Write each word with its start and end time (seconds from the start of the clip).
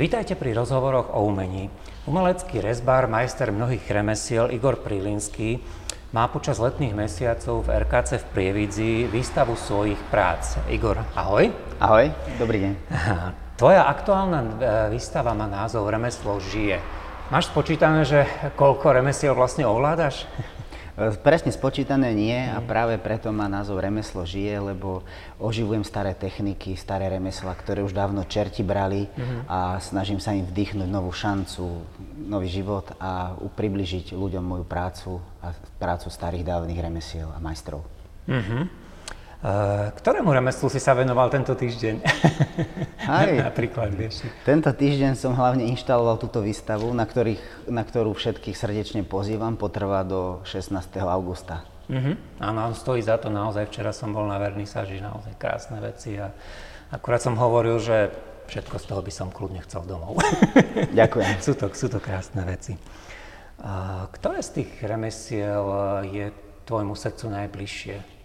Vítajte 0.00 0.32
pri 0.32 0.56
rozhovoroch 0.56 1.12
o 1.12 1.28
umení. 1.28 1.68
Umelecký 2.08 2.64
rezbár, 2.64 3.04
majster 3.04 3.52
mnohých 3.52 3.84
remesiel 3.84 4.48
Igor 4.48 4.80
Prilinský 4.80 5.60
má 6.16 6.24
počas 6.24 6.56
letných 6.56 6.96
mesiacov 6.96 7.68
v 7.68 7.84
RKC 7.84 8.16
v 8.16 8.26
Prievidzi 8.32 9.04
výstavu 9.12 9.60
svojich 9.60 10.00
prác. 10.08 10.56
Igor, 10.72 11.04
ahoj. 11.12 11.52
Ahoj, 11.84 12.16
dobrý 12.40 12.64
deň. 12.64 12.72
Tvoja 13.60 13.84
aktuálna 13.92 14.40
e, 14.40 14.48
výstava 14.88 15.36
má 15.36 15.44
názov 15.44 15.92
Remeslo 15.92 16.40
žije. 16.40 16.80
Máš 17.28 17.52
spočítané, 17.52 18.08
že 18.08 18.24
koľko 18.56 18.96
remesiel 18.96 19.36
vlastne 19.36 19.68
ovládaš? 19.68 20.24
Presne 20.96 21.54
spočítané 21.54 22.10
nie 22.12 22.34
a 22.34 22.58
práve 22.62 22.98
preto 22.98 23.30
má 23.30 23.46
názov 23.46 23.78
Remeslo 23.78 24.26
žije, 24.26 24.74
lebo 24.74 25.06
oživujem 25.38 25.86
staré 25.86 26.12
techniky, 26.12 26.74
staré 26.74 27.06
remesla, 27.08 27.54
ktoré 27.54 27.80
už 27.86 27.94
dávno 27.94 28.26
čerti 28.26 28.66
brali 28.66 29.06
a 29.46 29.78
snažím 29.78 30.18
sa 30.18 30.34
im 30.34 30.44
vdýchnuť 30.44 30.88
novú 30.90 31.14
šancu, 31.14 31.84
nový 32.26 32.48
život 32.50 32.90
a 32.98 33.34
približiť 33.38 34.12
ľuďom 34.12 34.44
moju 34.44 34.64
prácu 34.66 35.22
a 35.40 35.54
prácu 35.78 36.08
starých 36.10 36.44
dávnych 36.46 36.80
remesiel 36.80 37.30
a 37.32 37.38
majstrov. 37.38 37.86
Uh-huh. 38.28 38.68
Uh, 39.40 39.88
ktorému 39.96 40.36
remeslu 40.36 40.68
si 40.68 40.76
sa 40.76 40.92
venoval 40.92 41.32
tento 41.32 41.56
týždeň? 41.56 42.04
Aj. 43.08 43.32
Napríklad, 43.40 43.88
vieš. 43.96 44.28
Tento 44.44 44.68
týždeň 44.68 45.16
som 45.16 45.32
hlavne 45.32 45.64
inštaloval 45.72 46.20
túto 46.20 46.44
výstavu, 46.44 46.92
na, 46.92 47.08
ktorých, 47.08 47.72
na 47.72 47.80
ktorú 47.80 48.12
všetkých 48.12 48.52
srdečne 48.52 49.00
pozývam. 49.00 49.56
Potrvá 49.56 50.04
do 50.04 50.44
16. 50.44 50.76
augusta. 51.00 51.64
Uh-huh. 51.88 52.20
Áno, 52.36 52.76
stojí 52.76 53.00
za 53.00 53.16
to 53.16 53.32
naozaj. 53.32 53.72
Včera 53.72 53.96
som 53.96 54.12
bol 54.12 54.28
na 54.28 54.36
vernisáži, 54.36 55.00
naozaj 55.00 55.32
krásne 55.40 55.80
veci 55.80 56.20
a 56.20 56.28
akurát 56.92 57.24
som 57.24 57.32
hovoril, 57.40 57.80
že 57.80 58.12
všetko 58.52 58.76
z 58.76 58.84
toho 58.92 59.00
by 59.00 59.12
som 59.14 59.32
kľudne 59.32 59.64
chcel 59.64 59.88
domov. 59.88 60.20
Ďakujem. 61.00 61.40
sú, 61.40 61.56
to, 61.56 61.72
sú 61.72 61.88
to 61.88 61.96
krásne 61.96 62.44
veci. 62.44 62.76
Uh, 63.56 64.04
ktoré 64.12 64.44
z 64.44 64.60
tých 64.60 64.70
remesiel 64.84 65.64
je 66.12 66.28
tvojmu 66.68 66.92
srdcu 66.92 67.24
najbližšie? 67.32 68.19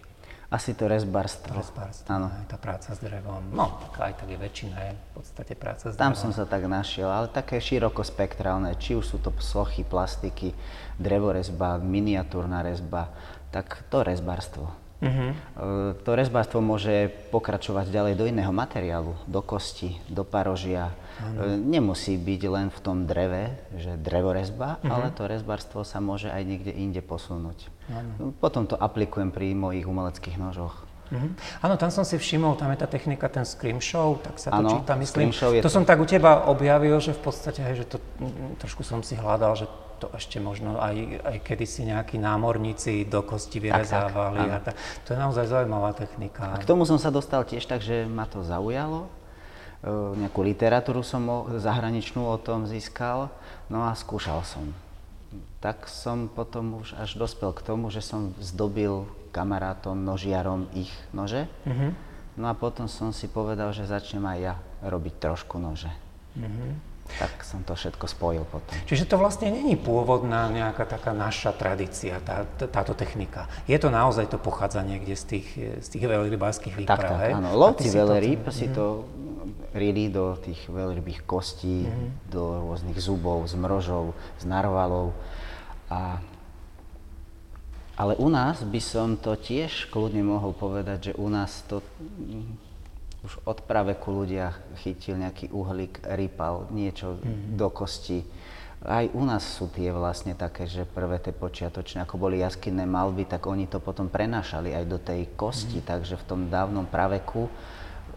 Asi 0.46 0.78
to 0.78 0.86
rezbarstvo. 0.86 1.58
Rezbarstvo, 1.58 2.06
áno. 2.06 2.30
Tá 2.46 2.54
práca 2.54 2.94
s 2.94 3.02
drevom. 3.02 3.42
No, 3.50 3.82
aj 3.98 4.14
tak 4.14 4.30
je 4.30 4.38
väčšina, 4.38 4.76
je 4.78 4.92
v 4.94 5.10
podstate 5.18 5.52
práca 5.58 5.90
s 5.90 5.98
Tam 5.98 6.14
drevom. 6.14 6.22
som 6.22 6.30
sa 6.30 6.46
tak 6.46 6.70
našiel, 6.70 7.10
ale 7.10 7.26
také 7.26 7.58
širokospektrálne, 7.58 8.78
či 8.78 8.94
už 8.94 9.02
sú 9.02 9.18
to 9.18 9.34
sochy, 9.42 9.82
plastiky, 9.82 10.54
drevorezba, 11.02 11.82
miniatúrna 11.82 12.62
rezba, 12.62 13.10
tak 13.50 13.82
to 13.90 14.06
rezbarstvo. 14.06 14.85
Uh-huh. 14.96 15.92
To 16.08 16.10
rezbarstvo 16.16 16.64
môže 16.64 17.12
pokračovať 17.28 17.92
ďalej 17.92 18.14
do 18.16 18.24
iného 18.24 18.48
materiálu, 18.48 19.12
do 19.28 19.44
kosti, 19.44 20.00
do 20.08 20.24
parožia. 20.24 20.88
Uh-huh. 20.88 21.52
Nemusí 21.60 22.16
byť 22.16 22.42
len 22.48 22.72
v 22.72 22.78
tom 22.80 23.04
dreve, 23.04 23.60
že 23.76 24.00
drevorezba, 24.00 24.80
uh-huh. 24.80 24.88
ale 24.88 25.12
to 25.12 25.28
rezbarstvo 25.28 25.84
sa 25.84 26.00
môže 26.00 26.32
aj 26.32 26.42
niekde 26.48 26.72
inde 26.72 27.04
posunúť. 27.04 27.68
Uh-huh. 27.92 28.32
Potom 28.40 28.64
to 28.64 28.72
aplikujem 28.80 29.28
pri 29.36 29.52
mojich 29.52 29.84
umeleckých 29.84 30.40
nožoch. 30.40 30.85
Áno, 31.62 31.74
tam 31.78 31.90
som 31.94 32.02
si 32.02 32.18
všimol, 32.18 32.58
tam 32.58 32.74
je 32.74 32.78
tá 32.82 32.88
technika, 32.90 33.30
ten 33.30 33.46
scream 33.46 33.78
show, 33.78 34.18
tak 34.18 34.42
sa 34.42 34.50
to 34.50 34.58
ano, 34.58 34.70
číta, 34.74 34.98
myslím. 34.98 35.30
Je 35.30 35.62
to, 35.62 35.70
to 35.70 35.72
som 35.72 35.86
tak 35.86 36.02
u 36.02 36.06
teba 36.06 36.50
objavil, 36.50 36.98
že 36.98 37.14
v 37.14 37.22
podstate, 37.22 37.62
hej, 37.62 37.82
že 37.82 37.84
to 37.86 37.96
trošku 38.58 38.82
som 38.82 39.06
si 39.06 39.14
hľadal, 39.14 39.54
že 39.54 39.70
to 39.96 40.12
ešte 40.12 40.36
možno 40.42 40.76
aj, 40.76 41.24
aj 41.24 41.36
kedysi 41.40 41.88
nejakí 41.88 42.20
námorníci 42.20 43.08
do 43.08 43.24
kosti 43.24 43.64
vyrezávali. 43.64 44.44
Tak, 44.44 44.48
tak, 44.48 44.52
a 44.52 44.58
ta, 44.60 44.72
to 45.04 45.08
je 45.16 45.18
naozaj 45.18 45.44
zaujímavá 45.48 45.96
technika. 45.96 46.52
A 46.52 46.60
k 46.60 46.68
tomu 46.68 46.84
som 46.84 47.00
sa 47.00 47.08
dostal 47.08 47.46
tiež 47.48 47.64
tak, 47.64 47.80
že 47.80 48.04
ma 48.04 48.28
to 48.28 48.44
zaujalo. 48.44 49.08
E, 49.80 49.88
nejakú 50.20 50.44
literatúru 50.44 51.00
som 51.00 51.24
o, 51.24 51.38
zahraničnú 51.56 52.28
o 52.28 52.36
tom 52.36 52.68
získal, 52.68 53.32
no 53.72 53.88
a 53.88 53.96
skúšal 53.96 54.44
som. 54.44 54.68
Tak 55.64 55.88
som 55.88 56.28
potom 56.28 56.84
už 56.84 56.92
až 57.00 57.16
dospel 57.16 57.56
k 57.56 57.64
tomu, 57.64 57.88
že 57.88 58.04
som 58.04 58.36
zdobil 58.36 59.08
kamarátom, 59.36 60.00
nožiarom 60.00 60.72
ich 60.72 60.88
nože. 61.12 61.44
Uh-huh. 61.68 61.92
No 62.40 62.48
a 62.48 62.56
potom 62.56 62.88
som 62.88 63.12
si 63.12 63.28
povedal, 63.28 63.76
že 63.76 63.84
začnem 63.84 64.24
aj 64.24 64.38
ja 64.40 64.54
robiť 64.80 65.14
trošku 65.20 65.60
nože. 65.60 65.92
Uh-huh 66.40 66.96
tak 67.06 67.46
som 67.46 67.62
to 67.62 67.78
všetko 67.78 68.10
spojil 68.10 68.42
potom. 68.50 68.74
Čiže 68.84 69.06
to 69.06 69.16
vlastne 69.16 69.54
není 69.54 69.78
pôvodná 69.78 70.50
nejaká 70.50 70.84
taká 70.84 71.14
naša 71.14 71.54
tradícia, 71.54 72.18
tá, 72.20 72.42
táto 72.66 72.92
technika. 72.98 73.46
Je 73.70 73.78
to 73.78 73.88
naozaj 73.88 74.26
to 74.26 74.42
pochádzanie 74.42 74.98
kde 75.00 75.14
z 75.14 75.24
tých, 75.24 75.48
z 75.80 75.86
tých 75.86 76.04
veľrybárských 76.04 76.74
výprav, 76.74 76.98
Tak, 76.98 77.06
tak, 77.06 77.20
hej? 77.22 77.32
áno. 77.38 77.54
Lovci 77.54 77.88
veľryb 77.94 78.42
si 78.50 78.66
to 78.74 79.06
rili 79.76 80.10
do 80.10 80.34
tých 80.40 80.66
veľrybých 80.66 81.24
kostí, 81.24 81.86
mm-hmm. 81.86 82.32
do 82.32 82.42
rôznych 82.66 82.98
zubov, 82.98 83.46
z 83.46 83.54
mrožov, 83.54 84.12
z 84.42 84.44
narvalov. 84.48 85.14
A 85.86 86.18
ale 87.96 88.12
u 88.20 88.28
nás 88.28 88.60
by 88.60 88.80
som 88.80 89.16
to 89.16 89.32
tiež 89.34 89.88
kľudne 89.88 90.20
mohol 90.20 90.52
povedať, 90.52 91.10
že 91.10 91.12
u 91.16 91.32
nás 91.32 91.64
to 91.64 91.80
už 93.24 93.42
od 93.42 93.58
praveku 93.66 94.12
ľudia 94.12 94.54
chytil 94.84 95.18
nejaký 95.18 95.50
uhlík, 95.50 96.04
rýpal 96.14 96.70
niečo 96.70 97.18
mm-hmm. 97.18 97.58
do 97.58 97.68
kosti. 97.72 98.22
Aj 98.86 99.08
u 99.10 99.24
nás 99.26 99.42
sú 99.42 99.66
tie 99.72 99.90
vlastne 99.90 100.36
také, 100.36 100.68
že 100.68 100.86
prvé 100.86 101.18
tie 101.18 101.34
počiatočné, 101.34 102.06
ako 102.06 102.20
boli 102.20 102.44
jaskinné 102.44 102.86
malby, 102.86 103.26
tak 103.26 103.42
oni 103.48 103.66
to 103.66 103.82
potom 103.82 104.06
prenášali 104.06 104.76
aj 104.76 104.84
do 104.86 104.98
tej 105.00 105.32
kosti, 105.34 105.82
mm-hmm. 105.82 105.90
takže 105.90 106.14
v 106.20 106.26
tom 106.28 106.40
dávnom 106.46 106.86
praveku 106.86 107.50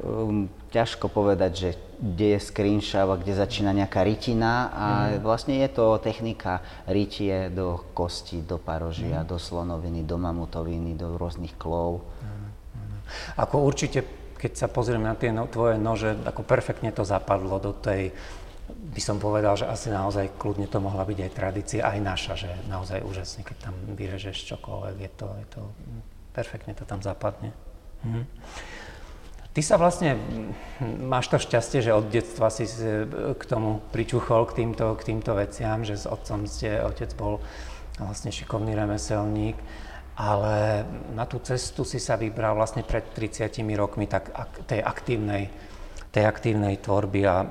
um, 0.04 0.50
ťažko 0.72 1.08
povedať, 1.12 1.52
že 1.56 1.70
kde 2.00 2.36
je 2.36 2.40
screenshot 2.40 3.12
a 3.12 3.20
kde 3.20 3.36
začína 3.36 3.76
nejaká 3.76 4.08
rytina 4.08 4.72
a 4.72 4.86
mm. 4.88 5.20
vlastne 5.20 5.60
je 5.60 5.70
to 5.72 6.00
technika 6.00 6.64
rytie 6.88 7.52
do 7.52 7.84
kosti, 7.92 8.40
do 8.40 8.56
parožia, 8.56 9.22
mm. 9.22 9.28
do 9.28 9.36
slonoviny, 9.36 10.08
do 10.08 10.16
mamutoviny, 10.16 10.96
do 10.96 11.20
rôznych 11.20 11.60
klov. 11.60 12.08
Mm. 12.24 12.48
Ako 13.36 13.68
určite 13.68 14.20
keď 14.40 14.52
sa 14.56 14.68
pozriem 14.72 15.04
na 15.04 15.20
tie 15.20 15.36
no, 15.36 15.52
tvoje 15.52 15.76
nože, 15.76 16.16
ako 16.24 16.48
perfektne 16.48 16.96
to 16.96 17.04
zapadlo 17.04 17.60
do 17.60 17.76
tej, 17.76 18.16
by 18.72 19.02
som 19.04 19.20
povedal, 19.20 19.60
že 19.60 19.68
asi 19.68 19.92
naozaj 19.92 20.40
kľudne 20.40 20.72
to 20.72 20.80
mohla 20.80 21.04
byť 21.04 21.20
aj 21.20 21.32
tradícia, 21.36 21.82
aj 21.84 22.00
naša, 22.00 22.34
že 22.40 22.52
naozaj 22.72 23.04
úžasne, 23.04 23.44
keď 23.44 23.58
tam 23.68 23.76
vyrežeš 24.00 24.56
čokoľvek, 24.56 24.96
je 24.96 25.12
to, 25.20 25.28
je 25.28 25.48
to 25.52 25.62
perfektne 26.32 26.72
to 26.72 26.88
tam 26.88 27.04
zapadne. 27.04 27.52
Mhm. 28.08 28.24
Ty 29.50 29.62
sa 29.66 29.76
vlastne, 29.82 30.16
máš 31.02 31.28
to 31.34 31.42
šťastie, 31.42 31.82
že 31.82 31.96
od 31.96 32.08
detstva 32.14 32.54
si 32.54 32.70
k 33.34 33.44
tomu 33.50 33.82
pričuchol, 33.90 34.46
k 34.46 34.62
týmto, 34.62 34.94
k 34.94 35.10
týmto 35.10 35.34
veciam, 35.34 35.82
že 35.82 35.98
s 35.98 36.06
otcom 36.06 36.46
ste, 36.46 36.86
otec 36.86 37.10
bol 37.18 37.42
vlastne 37.98 38.30
šikovný 38.30 38.78
remeselník 38.78 39.58
ale 40.20 40.84
na 41.16 41.24
tú 41.24 41.40
cestu 41.40 41.88
si 41.88 41.96
sa 41.96 42.20
vybral 42.20 42.52
vlastne 42.52 42.84
pred 42.84 43.08
30 43.16 43.56
rokmi 43.80 44.04
tak, 44.04 44.28
ak, 44.36 44.68
tej, 44.68 44.84
aktívnej, 44.84 45.48
tej 46.12 46.28
aktívnej 46.28 46.76
tvorby 46.84 47.24
a 47.24 47.48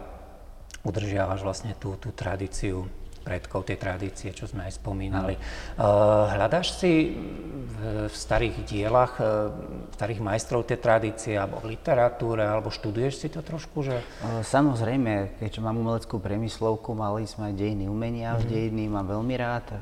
udržiavaš 0.85 1.41
vlastne 1.41 1.73
tú, 1.81 1.97
tú 1.97 2.13
tradíciu 2.13 2.85
predkov, 3.29 3.69
tie 3.69 3.77
tradície, 3.77 4.33
čo 4.33 4.49
sme 4.49 4.65
aj 4.65 4.81
spomínali. 4.81 5.37
Uh, 5.37 6.33
hľadáš 6.33 6.81
si 6.81 7.13
v, 7.13 8.09
starých 8.09 8.65
dielach, 8.65 9.21
uh, 9.21 9.53
starých 10.01 10.25
majstrov 10.25 10.65
tie 10.65 10.81
tradície, 10.81 11.37
alebo 11.37 11.61
v 11.61 11.77
literatúre, 11.77 12.49
alebo 12.49 12.73
študuješ 12.73 13.15
si 13.21 13.29
to 13.29 13.45
trošku? 13.45 13.85
Že... 13.85 14.01
Uh, 14.01 14.41
samozrejme, 14.41 15.37
keďže 15.37 15.61
mám 15.61 15.77
umeleckú 15.77 16.17
premyslovku, 16.17 16.97
mali 16.97 17.29
sme 17.29 17.53
aj 17.53 17.55
dejiny 17.61 17.85
umenia, 17.93 18.41
mm-hmm. 18.41 18.49
dejiny 18.49 18.85
mám 18.89 19.05
veľmi 19.05 19.37
rád 19.37 19.77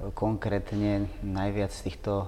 Konkrétne 0.00 1.12
najviac 1.20 1.76
z 1.76 1.92
týchto 1.92 2.24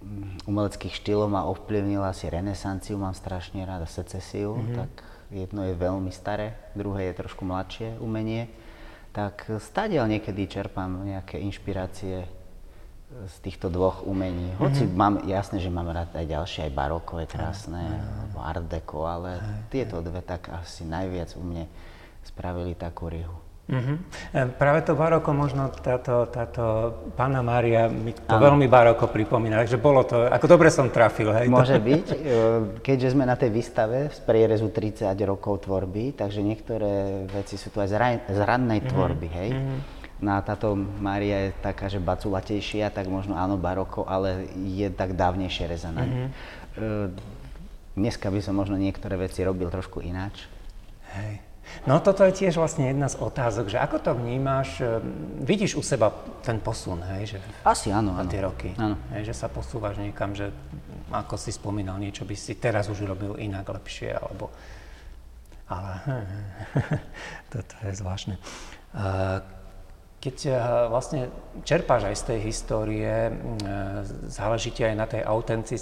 mm, 0.00 0.48
umeleckých 0.48 0.96
štýlov 0.96 1.28
ma 1.28 1.44
ovplyvnila 1.44 2.08
asi 2.08 2.32
renesanciu, 2.32 2.96
mám 2.96 3.12
strašne 3.12 3.68
rád 3.68 3.84
a 3.84 3.88
secesiu, 3.88 4.56
mm-hmm. 4.56 4.76
tak 4.80 4.90
jedno 5.28 5.68
je 5.68 5.76
veľmi 5.76 6.08
staré, 6.08 6.56
druhé 6.72 7.12
je 7.12 7.20
trošku 7.20 7.44
mladšie 7.44 8.00
umenie. 8.00 8.48
Tak 9.16 9.48
stadiaľ 9.64 10.12
niekedy 10.12 10.44
čerpám 10.44 10.92
nejaké 11.08 11.40
inšpirácie 11.40 12.28
z 13.06 13.36
týchto 13.40 13.72
dvoch 13.72 14.04
umení. 14.04 14.52
Hoci 14.60 14.84
mm-hmm. 14.84 14.98
mám, 14.98 15.14
jasné, 15.24 15.56
že 15.62 15.72
mám 15.72 15.88
rád 15.88 16.12
aj 16.12 16.26
ďalšie, 16.26 16.68
aj 16.68 16.76
baroko 16.76 17.16
je 17.22 17.26
krásne, 17.30 17.80
alebo 17.80 18.38
art 18.44 18.66
deco, 18.68 19.08
ale 19.08 19.40
tieto 19.72 20.04
dve 20.04 20.20
tak 20.20 20.52
asi 20.52 20.84
najviac 20.84 21.32
u 21.38 21.42
mne 21.46 21.64
spravili 22.28 22.76
takú 22.76 23.08
rihu. 23.08 23.45
Uh-huh. 23.66 23.98
Práve 24.62 24.86
to 24.86 24.94
baroko, 24.94 25.34
možno 25.34 25.66
táto, 25.74 26.30
táto 26.30 26.94
pána 27.18 27.42
Mária 27.42 27.90
mi 27.90 28.14
to 28.14 28.38
ano. 28.38 28.54
veľmi 28.54 28.70
baroko 28.70 29.10
pripomína, 29.10 29.58
takže 29.66 29.82
bolo 29.82 30.06
to, 30.06 30.22
ako 30.22 30.46
dobre 30.46 30.70
som 30.70 30.86
trafil, 30.86 31.34
hej? 31.34 31.50
Môže 31.50 31.82
byť, 31.82 32.06
e, 32.14 32.16
keďže 32.78 33.18
sme 33.18 33.26
na 33.26 33.34
tej 33.34 33.50
výstave 33.50 34.14
z 34.14 34.22
prierezu 34.22 34.70
30 34.70 35.10
rokov 35.26 35.66
tvorby, 35.66 36.14
takže 36.14 36.46
niektoré 36.46 37.26
veci 37.26 37.58
sú 37.58 37.74
tu 37.74 37.82
aj 37.82 37.90
z, 37.90 37.94
ran, 37.98 38.22
z 38.30 38.38
rannej 38.38 38.86
uh-huh. 38.86 38.90
tvorby, 38.94 39.28
hej? 39.34 39.50
Uh-huh. 39.50 39.78
No 40.22 40.38
a 40.38 40.46
táto 40.46 40.78
Mária 40.78 41.50
je 41.50 41.58
taká, 41.58 41.90
že 41.90 41.98
baculatejšia, 41.98 42.94
tak 42.94 43.10
možno 43.10 43.34
áno 43.34 43.58
baroko, 43.58 44.06
ale 44.06 44.46
je 44.54 44.86
tak 44.94 45.18
dávnejšie 45.18 45.66
rezaná. 45.66 46.06
Uh-huh. 46.06 47.10
Dneska 47.98 48.30
by 48.30 48.38
som 48.38 48.54
možno 48.54 48.78
niektoré 48.78 49.18
veci 49.18 49.42
robil 49.42 49.66
trošku 49.74 50.06
ináč. 50.06 50.46
Hej. 51.18 51.45
No 51.86 51.98
toto 52.02 52.22
je 52.26 52.32
tiež 52.34 52.58
vlastne 52.58 52.90
jedna 52.90 53.06
z 53.06 53.18
otázok, 53.18 53.70
že 53.70 53.78
ako 53.78 53.96
to 54.02 54.10
vnímaš, 54.14 54.80
e, 54.82 54.98
vidíš 55.42 55.78
u 55.78 55.82
seba 55.82 56.10
ten 56.42 56.58
posun, 56.62 57.02
hej, 57.16 57.36
že 57.36 57.38
Asi 57.62 57.90
áno, 57.94 58.14
áno. 58.14 58.30
tie 58.30 58.42
roky, 58.42 58.70
Áno. 58.78 58.98
hej, 59.14 59.30
že 59.30 59.34
sa 59.34 59.46
posúvaš 59.50 59.98
niekam, 59.98 60.34
že 60.34 60.50
ako 61.10 61.34
si 61.38 61.54
spomínal, 61.54 61.98
niečo 61.98 62.26
by 62.26 62.34
si 62.34 62.58
teraz 62.58 62.90
už 62.90 63.06
robil 63.06 63.38
inak, 63.38 63.66
lepšie, 63.66 64.14
alebo... 64.14 64.50
Ale 65.66 65.98
toto 67.52 67.74
je 67.82 67.92
zvláštne. 67.94 68.34
E, 68.38 69.55
Keď 70.26 70.38
e, 70.42 70.50
vlastne 70.90 71.30
čerpáš 71.62 72.10
aj 72.10 72.16
z 72.18 72.24
tej 72.26 72.38
histórie, 72.42 73.06
e, 73.06 73.32
záleží 74.26 74.74
ti 74.74 74.82
aj 74.82 74.94
na 74.98 75.06
tej 75.06 75.22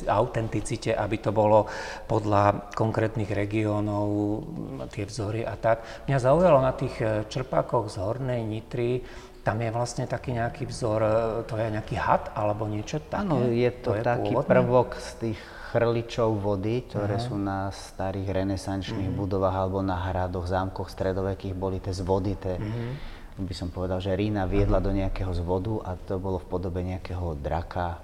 autenticite, 0.04 0.92
aby 0.92 1.16
to 1.16 1.32
bolo 1.32 1.64
podľa 2.04 2.68
konkrétnych 2.76 3.32
regiónov, 3.32 4.04
m, 4.04 4.84
tie 4.92 5.08
vzory 5.08 5.48
a 5.48 5.56
tak. 5.56 5.80
Mňa 6.04 6.18
zaujalo 6.20 6.60
na 6.60 6.76
tých 6.76 6.92
e, 7.00 7.24
čerpákoch 7.24 7.88
z 7.88 7.96
Hornej 7.96 8.44
Nitry, 8.44 9.00
tam 9.40 9.60
je 9.60 9.72
vlastne 9.72 10.04
taký 10.04 10.36
nejaký 10.36 10.64
vzor, 10.64 11.00
to 11.44 11.56
je 11.56 11.68
nejaký 11.68 11.96
had 11.96 12.32
alebo 12.32 12.64
niečo 12.64 13.00
také? 13.00 13.24
Áno, 13.24 13.48
je 13.48 13.70
to, 13.76 13.96
taký 13.96 14.32
pôvodné? 14.32 14.48
prvok 14.48 14.88
z 14.96 15.10
tých 15.20 15.40
chrličov 15.68 16.36
vody, 16.38 16.84
ktoré 16.88 17.16
sú 17.18 17.36
na 17.36 17.68
starých 17.68 18.44
renesančných 18.44 19.10
Mhm. 19.10 19.18
budovách 19.18 19.56
alebo 19.56 19.80
na 19.80 20.00
hradoch, 20.00 20.48
zámkoch 20.48 20.88
stredovekých, 20.88 21.52
boli 21.52 21.76
tie 21.76 21.92
zvody, 21.92 22.36
tie, 22.36 22.56
Mhm. 22.56 22.88
By 23.36 23.50
som 23.50 23.66
povedal, 23.66 23.98
že 23.98 24.14
Rína 24.14 24.46
viedla 24.46 24.78
do 24.78 24.90
nejakého 24.90 25.34
zvodu 25.34 25.82
a 25.82 25.98
to 25.98 26.18
bolo 26.18 26.38
v 26.38 26.46
podobe 26.46 26.80
nejakého 26.80 27.34
draka 27.34 27.98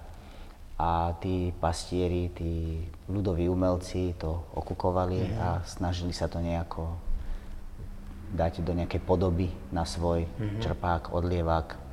a 0.74 1.12
tí 1.16 1.52
pastieri, 1.54 2.32
tí 2.32 2.80
ľudoví 3.06 3.46
umelci 3.46 4.16
to 4.16 4.42
okukovali 4.56 5.20
Mhm. 5.20 5.36
a 5.38 5.48
snažili 5.62 6.10
sa 6.10 6.26
to 6.26 6.40
nejako 6.40 6.96
dať 8.30 8.62
do 8.62 8.72
nejakej 8.72 9.02
podoby 9.02 9.50
na 9.70 9.82
svoj 9.82 10.26
Mhm. 10.38 10.60
čerpák, 10.60 11.12
odlievák. 11.12 11.89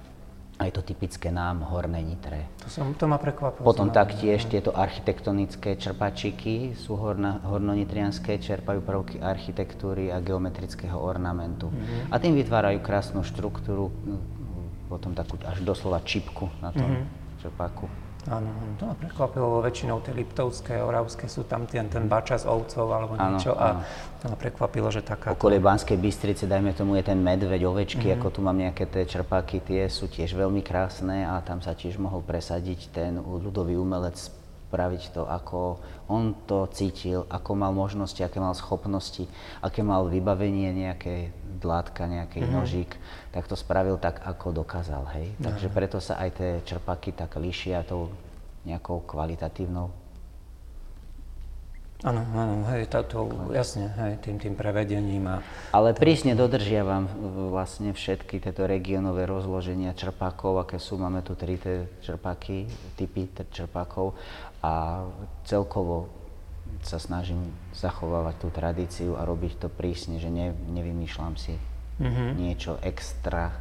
A 0.57 0.65
je 0.65 0.73
to 0.73 0.81
typické 0.81 1.29
nám, 1.29 1.61
Hornej 1.69 2.01
Nitre. 2.01 2.49
To, 2.65 2.69
som, 2.73 2.97
to 2.97 3.05
ma 3.05 3.21
prekvapilo. 3.21 3.61
Potom 3.61 3.93
taktiež 3.93 4.41
tieto 4.49 4.73
architektonické 4.73 5.77
čerpačiky 5.77 6.73
sú 6.73 6.97
horna, 6.97 7.37
hornonitrianské, 7.45 8.41
čerpajú 8.41 8.81
prvky 8.81 9.21
architektúry 9.21 10.09
a 10.09 10.17
geometrického 10.17 10.97
ornamentu. 10.97 11.69
Mhm. 11.69 12.09
A 12.09 12.15
tým 12.17 12.33
vytvárajú 12.33 12.81
krásnu 12.81 13.21
štruktúru, 13.21 13.93
no, 14.01 14.17
potom 14.89 15.13
takú 15.13 15.37
až 15.45 15.61
doslova 15.61 16.01
čipku 16.01 16.49
na 16.57 16.73
tom 16.73 16.89
Mhm. 16.89 17.05
čerpáku. 17.45 18.06
Áno, 18.27 18.43
áno, 18.43 18.71
to 18.75 18.83
ma 18.83 18.91
prekvapilo, 18.93 19.59
väčšinou 19.61 19.99
tie 19.99 20.11
liptovské, 20.11 20.77
oravské 20.77 21.25
sú 21.25 21.43
tam 21.43 21.63
ten, 21.63 21.87
ten 21.87 22.05
bača 22.05 22.35
s 22.35 22.43
ovcov 22.43 22.83
alebo 22.85 23.15
Áno, 23.15 23.39
niečo 23.39 23.55
áno. 23.55 23.79
a 23.79 23.87
to 24.17 24.27
ma 24.27 24.35
prekvapilo, 24.35 24.91
že 24.91 24.99
taká... 24.99 25.31
Okolie 25.31 25.57
Banskej 25.57 25.95
Bystrice, 25.95 26.43
dajme 26.43 26.71
tomu, 26.71 26.95
je 26.95 27.05
ten 27.05 27.15
medveď, 27.15 27.63
ovečky, 27.63 28.11
Mhm. 28.11 28.15
ako 28.15 28.27
tu 28.29 28.39
mám 28.41 28.55
nejaké 28.55 28.83
tie 28.83 29.03
čerpáky, 29.03 29.59
tie 29.59 29.87
sú 29.87 30.05
tiež 30.05 30.35
veľmi 30.35 30.59
krásne 30.59 31.23
a 31.23 31.39
tam 31.39 31.59
sa 31.59 31.71
tiež 31.71 31.95
mohol 31.95 32.19
presadiť 32.19 32.91
ten 32.91 33.15
ľudový 33.15 33.73
umelec 33.73 34.19
spraviť 34.67 35.15
to, 35.15 35.23
ako 35.23 35.79
on 36.11 36.35
to 36.43 36.67
cítil, 36.69 37.23
ako 37.27 37.55
mal 37.55 37.71
možnosti, 37.71 38.19
aké 38.19 38.35
mal 38.37 38.51
schopnosti, 38.51 39.23
aké 39.63 39.79
mal 39.79 40.03
vybavenie 40.05 40.75
nejaké 40.75 41.31
dlátka, 41.57 42.03
nejaký 42.03 42.43
Mhm. 42.43 42.51
nožík, 42.51 42.91
tak 43.31 43.47
to 43.47 43.55
spravil 43.55 43.95
tak, 43.95 44.19
ako 44.21 44.51
dokázal, 44.53 45.07
hej. 45.15 45.31
Takže 45.39 45.67
preto 45.69 45.97
sa 45.97 46.19
aj 46.19 46.29
tie 46.33 46.51
čerpáky 46.61 47.11
tak 47.11 47.39
líšia 47.39 47.81
tou 47.81 48.11
nejakou 48.61 48.99
kvalitatívnou 49.01 49.87
Áno, 52.05 52.21
áno, 52.37 52.61
hej, 52.69 52.85
táto, 52.85 53.25
jasne, 53.49 53.89
hej, 53.97 54.21
tým, 54.21 54.37
tým 54.37 54.53
prevedením 54.53 55.25
a... 55.33 55.41
Ale 55.73 55.97
prísne 55.97 56.37
dodržiavam 56.37 57.09
v- 57.09 57.49
vlastne 57.49 57.89
všetky 57.89 58.37
tieto 58.37 58.69
regionové 58.69 59.25
rozloženia 59.25 59.97
čerpákov, 59.97 60.61
aké 60.61 60.77
sú. 60.77 61.01
Máme 61.01 61.25
tu 61.25 61.33
tri 61.33 61.57
čerpáky, 62.05 62.69
typy 62.93 63.25
čerpákov 63.49 64.13
a 64.61 65.01
celkovo 65.49 66.13
sa 66.85 67.01
snažím 67.01 67.49
zachovávať 67.73 68.35
tú 68.45 68.47
tradíciu 68.53 69.17
a 69.17 69.25
robiť 69.25 69.65
to 69.65 69.67
prísne, 69.67 70.21
že 70.21 70.29
ne, 70.29 70.53
nevymýšľam 70.53 71.33
si 71.33 71.57
niečo 72.37 72.77
extra 72.85 73.57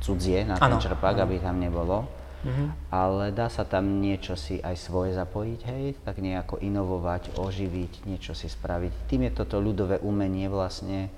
cudzie 0.00 0.48
na 0.48 0.56
ten 0.56 0.72
Áno, 0.72 0.80
čerpák, 0.80 1.12
áno. 1.12 1.28
aby 1.28 1.44
tam 1.44 1.60
nebolo. 1.60 2.08
Ale 2.94 3.34
dá 3.34 3.50
sa 3.50 3.66
tam 3.66 3.98
niečo 3.98 4.38
si 4.38 4.62
aj 4.62 4.76
svoje 4.78 5.10
zapojiť, 5.18 5.60
hej, 5.66 5.84
tak 6.06 6.22
nejako 6.22 6.62
inovovať, 6.62 7.34
oživiť, 7.34 8.06
niečo 8.06 8.32
si 8.32 8.46
spraviť. 8.46 9.10
Tým 9.10 9.26
je 9.26 9.32
toto 9.34 9.58
ľudové 9.58 9.98
umenie 9.98 10.46
vlastne 10.46 11.10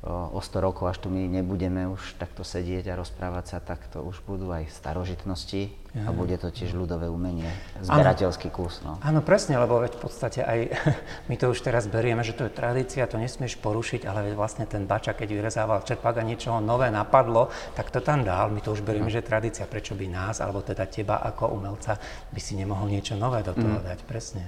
o, 0.00 0.36
o 0.36 0.40
100 0.40 0.64
rokov, 0.64 0.88
až 0.88 0.98
tu 1.04 1.08
my 1.12 1.28
nebudeme 1.28 1.84
už 1.92 2.16
takto 2.16 2.40
sedieť 2.40 2.92
a 2.92 2.98
rozprávať 2.98 3.44
sa, 3.56 3.58
tak 3.60 3.84
to 3.92 4.00
už 4.00 4.24
budú 4.24 4.48
aj 4.48 4.72
starožitnosti 4.72 5.76
a 5.90 6.14
bude 6.14 6.38
to 6.38 6.54
tiež 6.54 6.70
ľudové 6.70 7.10
umenie, 7.10 7.50
zberateľský 7.82 8.54
kus. 8.54 8.78
No. 8.86 9.02
Áno, 9.02 9.26
presne, 9.26 9.58
lebo 9.58 9.82
veď 9.82 9.98
v 9.98 10.00
podstate 10.00 10.40
aj 10.46 10.58
my 11.28 11.34
to 11.34 11.50
už 11.50 11.66
teraz 11.66 11.90
berieme, 11.90 12.22
že 12.22 12.32
to 12.38 12.46
je 12.46 12.52
tradícia, 12.54 13.10
to 13.10 13.18
nesmieš 13.18 13.58
porušiť, 13.58 14.06
ale 14.06 14.38
vlastne 14.38 14.70
ten 14.70 14.86
bača, 14.86 15.18
keď 15.18 15.28
vyrezával 15.34 15.82
čerpák 15.82 16.22
a 16.22 16.24
niečo 16.24 16.62
nové 16.62 16.94
napadlo, 16.94 17.50
tak 17.74 17.90
to 17.90 17.98
tam 17.98 18.22
dal. 18.22 18.54
My 18.54 18.62
to 18.62 18.70
už 18.70 18.86
berieme, 18.86 19.10
že 19.10 19.18
je 19.18 19.30
tradícia. 19.34 19.66
Prečo 19.66 19.98
by 19.98 20.06
nás, 20.06 20.38
alebo 20.38 20.62
teda 20.62 20.86
teba 20.86 21.18
ako 21.26 21.58
umelca, 21.58 21.98
by 22.30 22.40
si 22.40 22.54
nemohol 22.54 22.86
niečo 22.86 23.18
nové 23.18 23.42
do 23.42 23.50
toho 23.50 23.82
dať, 23.82 23.98
presne. 24.06 24.46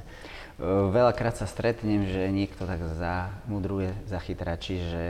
Veľakrát 0.62 1.34
sa 1.34 1.50
stretnem, 1.50 2.06
že 2.06 2.30
niekto 2.30 2.62
tak 2.70 2.78
zamudruje, 2.94 3.98
zachytračí, 4.06 4.78
že 4.78 5.04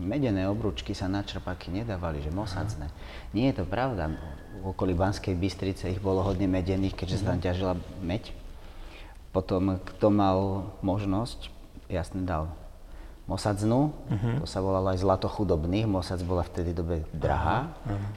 medené 0.00 0.48
obručky 0.48 0.96
sa 0.96 1.04
na 1.04 1.20
čerpáky 1.20 1.68
nedávali, 1.68 2.24
že 2.24 2.32
mosacné. 2.32 2.88
Nie 3.36 3.52
je 3.52 3.60
to 3.60 3.64
pravda. 3.68 4.16
V 4.64 4.72
okolí 4.72 4.96
Banskej 4.96 5.36
Bystrice 5.36 5.92
ich 5.92 6.00
bolo 6.00 6.24
hodne 6.24 6.48
medených, 6.48 6.96
keďže 6.96 7.20
sa 7.20 7.36
tam 7.36 7.44
ťažila 7.44 7.76
meď. 8.00 8.32
Potom, 9.36 9.76
kto 9.84 10.08
mal 10.08 10.72
možnosť, 10.80 11.52
jasne 11.92 12.24
dal 12.24 12.48
mosadznu, 13.28 13.92
to 14.40 14.48
sa 14.48 14.64
volalo 14.64 14.96
aj 14.96 15.02
zlato 15.04 15.28
chudobných, 15.28 15.84
mosac 15.84 16.24
bola 16.24 16.40
vtedy 16.40 16.72
dobe 16.72 17.04
drahá. 17.12 17.68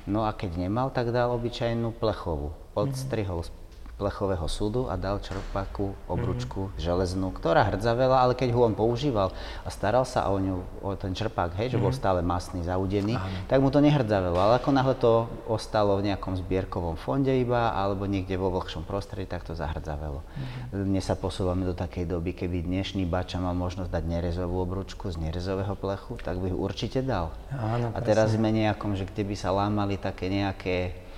No 0.08 0.24
a 0.24 0.32
keď 0.32 0.56
nemal, 0.56 0.96
tak 0.96 1.12
dal 1.12 1.36
obyčajnú 1.36 1.92
plechovú. 1.92 2.56
Podstrihol 2.72 3.44
z 3.44 3.52
plechového 4.00 4.48
súdu 4.48 4.88
a 4.88 4.96
dal 4.96 5.20
čerpaku 5.20 5.92
obručku 6.08 6.72
železnú, 6.80 7.36
ktorá 7.36 7.68
hrdzavela, 7.68 8.24
ale 8.24 8.32
keď 8.32 8.56
ho 8.56 8.64
on 8.64 8.72
používal 8.72 9.36
a 9.68 9.70
staral 9.70 10.08
sa 10.08 10.32
o 10.32 10.40
ňu, 10.40 10.64
o 10.80 10.96
ten 10.96 11.12
čerpák, 11.12 11.52
hej, 11.60 11.76
že 11.76 11.82
bol 11.82 11.92
stále 11.92 12.24
masný, 12.24 12.64
zaudený, 12.64 13.20
tak 13.52 13.60
mu 13.60 13.68
to 13.68 13.84
nehrdzavelo. 13.84 14.40
Ale 14.40 14.64
ako 14.64 14.70
náhle 14.72 14.96
to 14.96 15.28
ostalo 15.52 16.00
v 16.00 16.08
nejakom 16.08 16.40
zbierkovom 16.40 16.96
fonde 16.96 17.36
iba, 17.36 17.76
alebo 17.76 18.08
niekde 18.08 18.40
vo 18.40 18.48
vlhšom 18.56 18.88
prostredí, 18.88 19.28
tak 19.28 19.44
to 19.44 19.52
zahrdzavelo. 19.52 20.24
Dnes 20.72 21.04
sa 21.04 21.20
posúvame 21.20 21.68
do 21.68 21.76
takej 21.76 22.08
doby, 22.08 22.32
keby 22.32 22.64
dnešný 22.64 23.04
bača 23.04 23.44
mal 23.44 23.52
možnosť 23.52 23.92
dať 23.92 24.04
nerezovú 24.08 24.64
obručku 24.64 25.12
z 25.12 25.20
nerezového 25.20 25.76
plechu, 25.76 26.16
tak 26.24 26.40
by 26.40 26.56
ho 26.56 26.58
určite 26.58 27.04
dal. 27.04 27.36
Áno, 27.52 27.92
a 27.92 28.00
teraz 28.00 28.32
sme 28.32 28.56
nejakom, 28.56 28.96
že 28.96 29.04
kde 29.04 29.28
by 29.28 29.36
sa 29.36 29.52
lámali 29.52 30.00
také 30.00 30.32
nejaké 30.32 31.09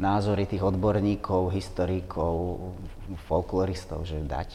názory 0.00 0.48
tých 0.48 0.64
odborníkov, 0.64 1.52
historikov, 1.52 2.58
folkloristov, 3.28 4.08
že 4.08 4.24
dať 4.24 4.48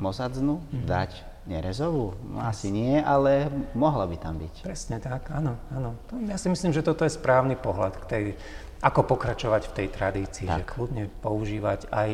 mosadznu, 0.00 0.58
dať 0.72 1.28
nerezovú? 1.46 2.16
No, 2.26 2.42
asi 2.42 2.72
nie, 2.72 2.98
ale 2.98 3.52
mohla 3.76 4.08
by 4.08 4.16
tam 4.16 4.40
byť. 4.40 4.54
Presne 4.64 4.96
tak, 4.98 5.30
áno, 5.30 5.56
áno. 5.70 5.94
Ja 6.26 6.40
si 6.40 6.48
myslím, 6.48 6.72
že 6.72 6.84
toto 6.84 7.04
je 7.04 7.12
správny 7.12 7.54
pohľad 7.60 7.94
k 8.00 8.04
tej, 8.08 8.24
ako 8.80 9.04
pokračovať 9.04 9.62
v 9.70 9.74
tej 9.76 9.88
tradícii, 9.92 10.46
že 10.48 10.64
kľudne 10.64 11.12
používať 11.20 11.92
aj, 11.92 12.10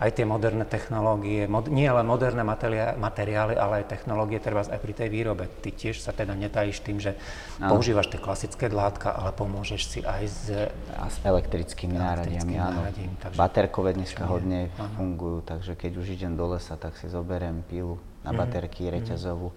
aj 0.00 0.10
tie 0.10 0.24
moderné 0.24 0.64
technológie, 0.64 1.44
mod, 1.44 1.68
nie 1.68 1.84
len 1.84 2.02
moderné 2.02 2.40
materiály, 2.40 2.96
materiály, 2.96 3.52
ale 3.52 3.84
aj 3.84 3.92
technológie, 3.92 4.40
treba 4.40 4.64
aj 4.64 4.80
pri 4.80 4.96
tej 4.96 5.08
výrobe. 5.08 5.44
Ty 5.60 5.70
tiež 5.70 6.00
sa 6.00 6.10
teda 6.10 6.32
netajíš 6.32 6.80
tým, 6.80 6.96
že 6.96 7.20
Áno. 7.60 7.76
používaš 7.76 8.08
tie 8.08 8.16
klasické 8.16 8.66
dlátka, 8.66 9.12
ale 9.12 9.30
pomôžeš 9.30 9.80
si 9.86 10.00
aj 10.00 10.22
s 10.24 10.48
A 10.96 11.04
s 11.04 11.20
elektrickými 11.20 11.94
náradiami, 11.94 12.56
áno. 12.56 12.80
náradím, 12.80 13.12
takže- 13.14 13.36
Baterkové 13.36 13.92
dneska 13.92 14.24
hodne 14.24 14.72
fungujú, 14.96 15.44
takže 15.44 15.76
keď 15.76 15.92
už 15.94 16.06
idem 16.10 16.32
do 16.32 16.48
lesa, 16.48 16.74
tak 16.74 16.96
si 16.96 17.04
zoberiem 17.04 17.60
pilu 17.62 17.94
Mhm. 17.94 18.24
na 18.24 18.30
baterky 18.32 18.88
reťazovú. 18.88 19.52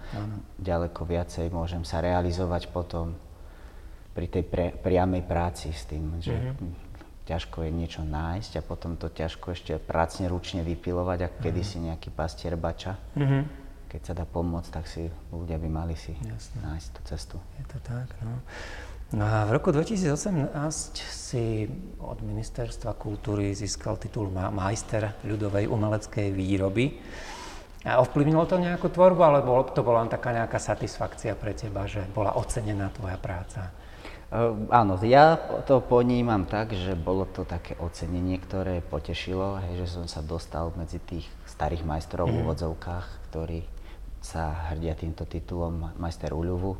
Ďaleko 0.59 1.01
viacej 1.01 1.47
môžem 1.49 1.81
sa 1.81 1.99
realizovať 1.99 2.67
potom 2.67 3.15
pri 4.11 4.27
tej 4.27 4.43
pre, 4.43 4.75
priamej 4.75 5.23
práci 5.23 5.71
s 5.71 5.85
tým, 5.85 6.19
že 6.19 6.35
Mhm. 6.35 6.82
Ťažko 7.23 7.63
je 7.63 7.71
niečo 7.71 8.01
nájsť 8.01 8.57
a 8.57 8.61
potom 8.61 8.93
to 8.93 9.07
ťažko 9.07 9.51
ešte 9.51 9.77
pracne 9.77 10.27
ručne 10.27 10.61
vypilovať, 10.61 11.19
ako 11.23 11.37
Mhm. 11.37 11.43
kedysi 11.43 11.77
nejaký 11.81 12.09
pastier 12.09 12.55
bača. 12.55 12.99
Keď 13.87 14.01
sa 14.01 14.13
dá 14.13 14.25
pomôcť, 14.25 14.69
tak 14.69 14.85
si 14.85 15.05
ľudia 15.29 15.55
by 15.55 15.69
mali 15.69 15.93
si 15.93 16.17
nájsť 16.57 16.87
tú 16.89 17.01
cestu. 17.05 17.35
Je 17.55 17.65
to 17.67 17.77
tak, 17.79 18.09
no. 18.19 18.41
No 19.13 19.23
a 19.23 19.45
v 19.45 19.53
roku 19.53 19.69
2018 19.69 20.49
si 20.97 21.69
od 22.01 22.17
Ministerstva 22.19 22.97
kultúry 22.97 23.53
získal 23.53 24.01
titul 24.01 24.33
ma- 24.33 24.49
majster 24.49 25.13
ľudovej 25.21 25.69
umeleckej 25.69 26.33
výroby. 26.33 26.97
A 27.85 27.99
ovplyvnilo 27.99 28.47
to 28.47 28.57
nejakú 28.57 28.89
tvorbu, 28.89 29.21
alebo 29.21 29.61
to 29.69 29.85
bola 29.85 30.01
taká 30.07 30.33
nejaká 30.33 30.57
satisfakcia 30.57 31.37
pre 31.37 31.53
teba, 31.53 31.85
že 31.85 32.01
bola 32.09 32.33
ocenená 32.33 32.89
tvoja 32.89 33.19
práca? 33.19 33.69
Uh, 34.33 34.65
áno, 34.73 34.97
ja 35.05 35.37
to 35.69 35.77
ponímam 35.77 36.49
tak, 36.49 36.73
že 36.73 36.97
bolo 36.97 37.29
to 37.29 37.45
také 37.45 37.77
ocenenie, 37.77 38.41
ktoré 38.41 38.81
potešilo, 38.81 39.61
hej, 39.61 39.85
že 39.85 39.93
som 39.93 40.09
sa 40.09 40.25
dostal 40.25 40.73
medzi 40.73 40.97
tých 40.97 41.29
starých 41.45 41.85
majstrov 41.85 42.25
mm. 42.25 42.33
v 42.33 42.39
úvodzovkách, 42.41 43.29
ktorí 43.29 43.61
sa 44.25 44.73
hrdia 44.73 44.97
týmto 44.97 45.29
titulom 45.29 45.93
majster 46.01 46.33
Uľuvu. 46.33 46.73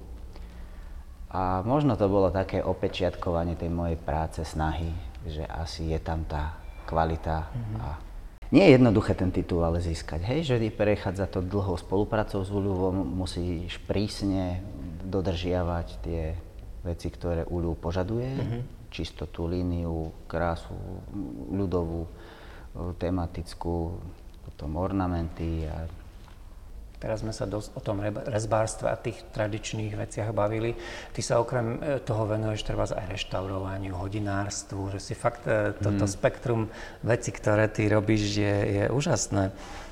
A 1.30 1.62
možno 1.62 1.94
to 1.94 2.10
bolo 2.10 2.34
také 2.34 2.58
opečiatkovanie 2.66 3.54
tej 3.54 3.70
mojej 3.70 4.02
práce, 4.02 4.42
snahy, 4.42 4.90
že 5.22 5.46
asi 5.46 5.94
je 5.94 6.02
tam 6.02 6.26
tá 6.26 6.58
kvalita 6.90 7.54
mm. 7.54 7.78
a 7.86 7.88
nie 8.50 8.66
je 8.66 8.82
jednoduché 8.82 9.14
ten 9.14 9.30
titul 9.30 9.62
ale 9.62 9.78
získať, 9.78 10.26
hej, 10.26 10.42
že 10.42 10.58
prechádza 10.74 11.30
to 11.30 11.46
dlhou 11.46 11.78
spoluprácou 11.78 12.42
s 12.42 12.50
Uľuvom, 12.50 13.14
musíš 13.14 13.78
prísne 13.86 14.66
dodržiavať 15.06 15.88
tie 16.02 16.34
veci, 16.84 17.08
ktoré 17.10 17.48
Uľu 17.48 17.80
požaduje, 17.80 18.30
mm-hmm. 18.30 18.62
čistotu, 18.92 19.48
líniu, 19.48 20.12
krásu, 20.28 20.76
ľudovú, 21.52 22.08
tematickú, 23.00 23.98
potom 24.44 24.76
ornamenty 24.78 25.66
a 25.70 25.88
Teraz 27.04 27.20
sme 27.20 27.36
sa 27.36 27.44
dosť 27.44 27.76
o 27.76 27.84
tom 27.84 28.00
rezbárstve 28.32 28.88
a 28.88 28.96
tých 28.96 29.28
tradičných 29.36 29.92
veciach 29.92 30.32
bavili. 30.32 30.72
Ty 31.12 31.20
sa 31.20 31.36
okrem 31.44 31.76
e, 31.84 32.00
toho 32.00 32.24
venuješ 32.24 32.64
treba 32.64 32.88
aj 32.88 33.12
reštaurovaniu, 33.12 33.92
hodinárstvu, 33.92 34.96
že 34.96 35.04
si 35.04 35.12
fakt 35.12 35.44
e, 35.44 35.76
toto 35.76 36.08
mm. 36.08 36.14
spektrum 36.16 36.72
veci, 37.04 37.36
ktoré 37.36 37.68
ty 37.68 37.92
robíš, 37.92 38.40
je, 38.40 38.56
je 38.56 38.84
úžasné. 38.88 39.52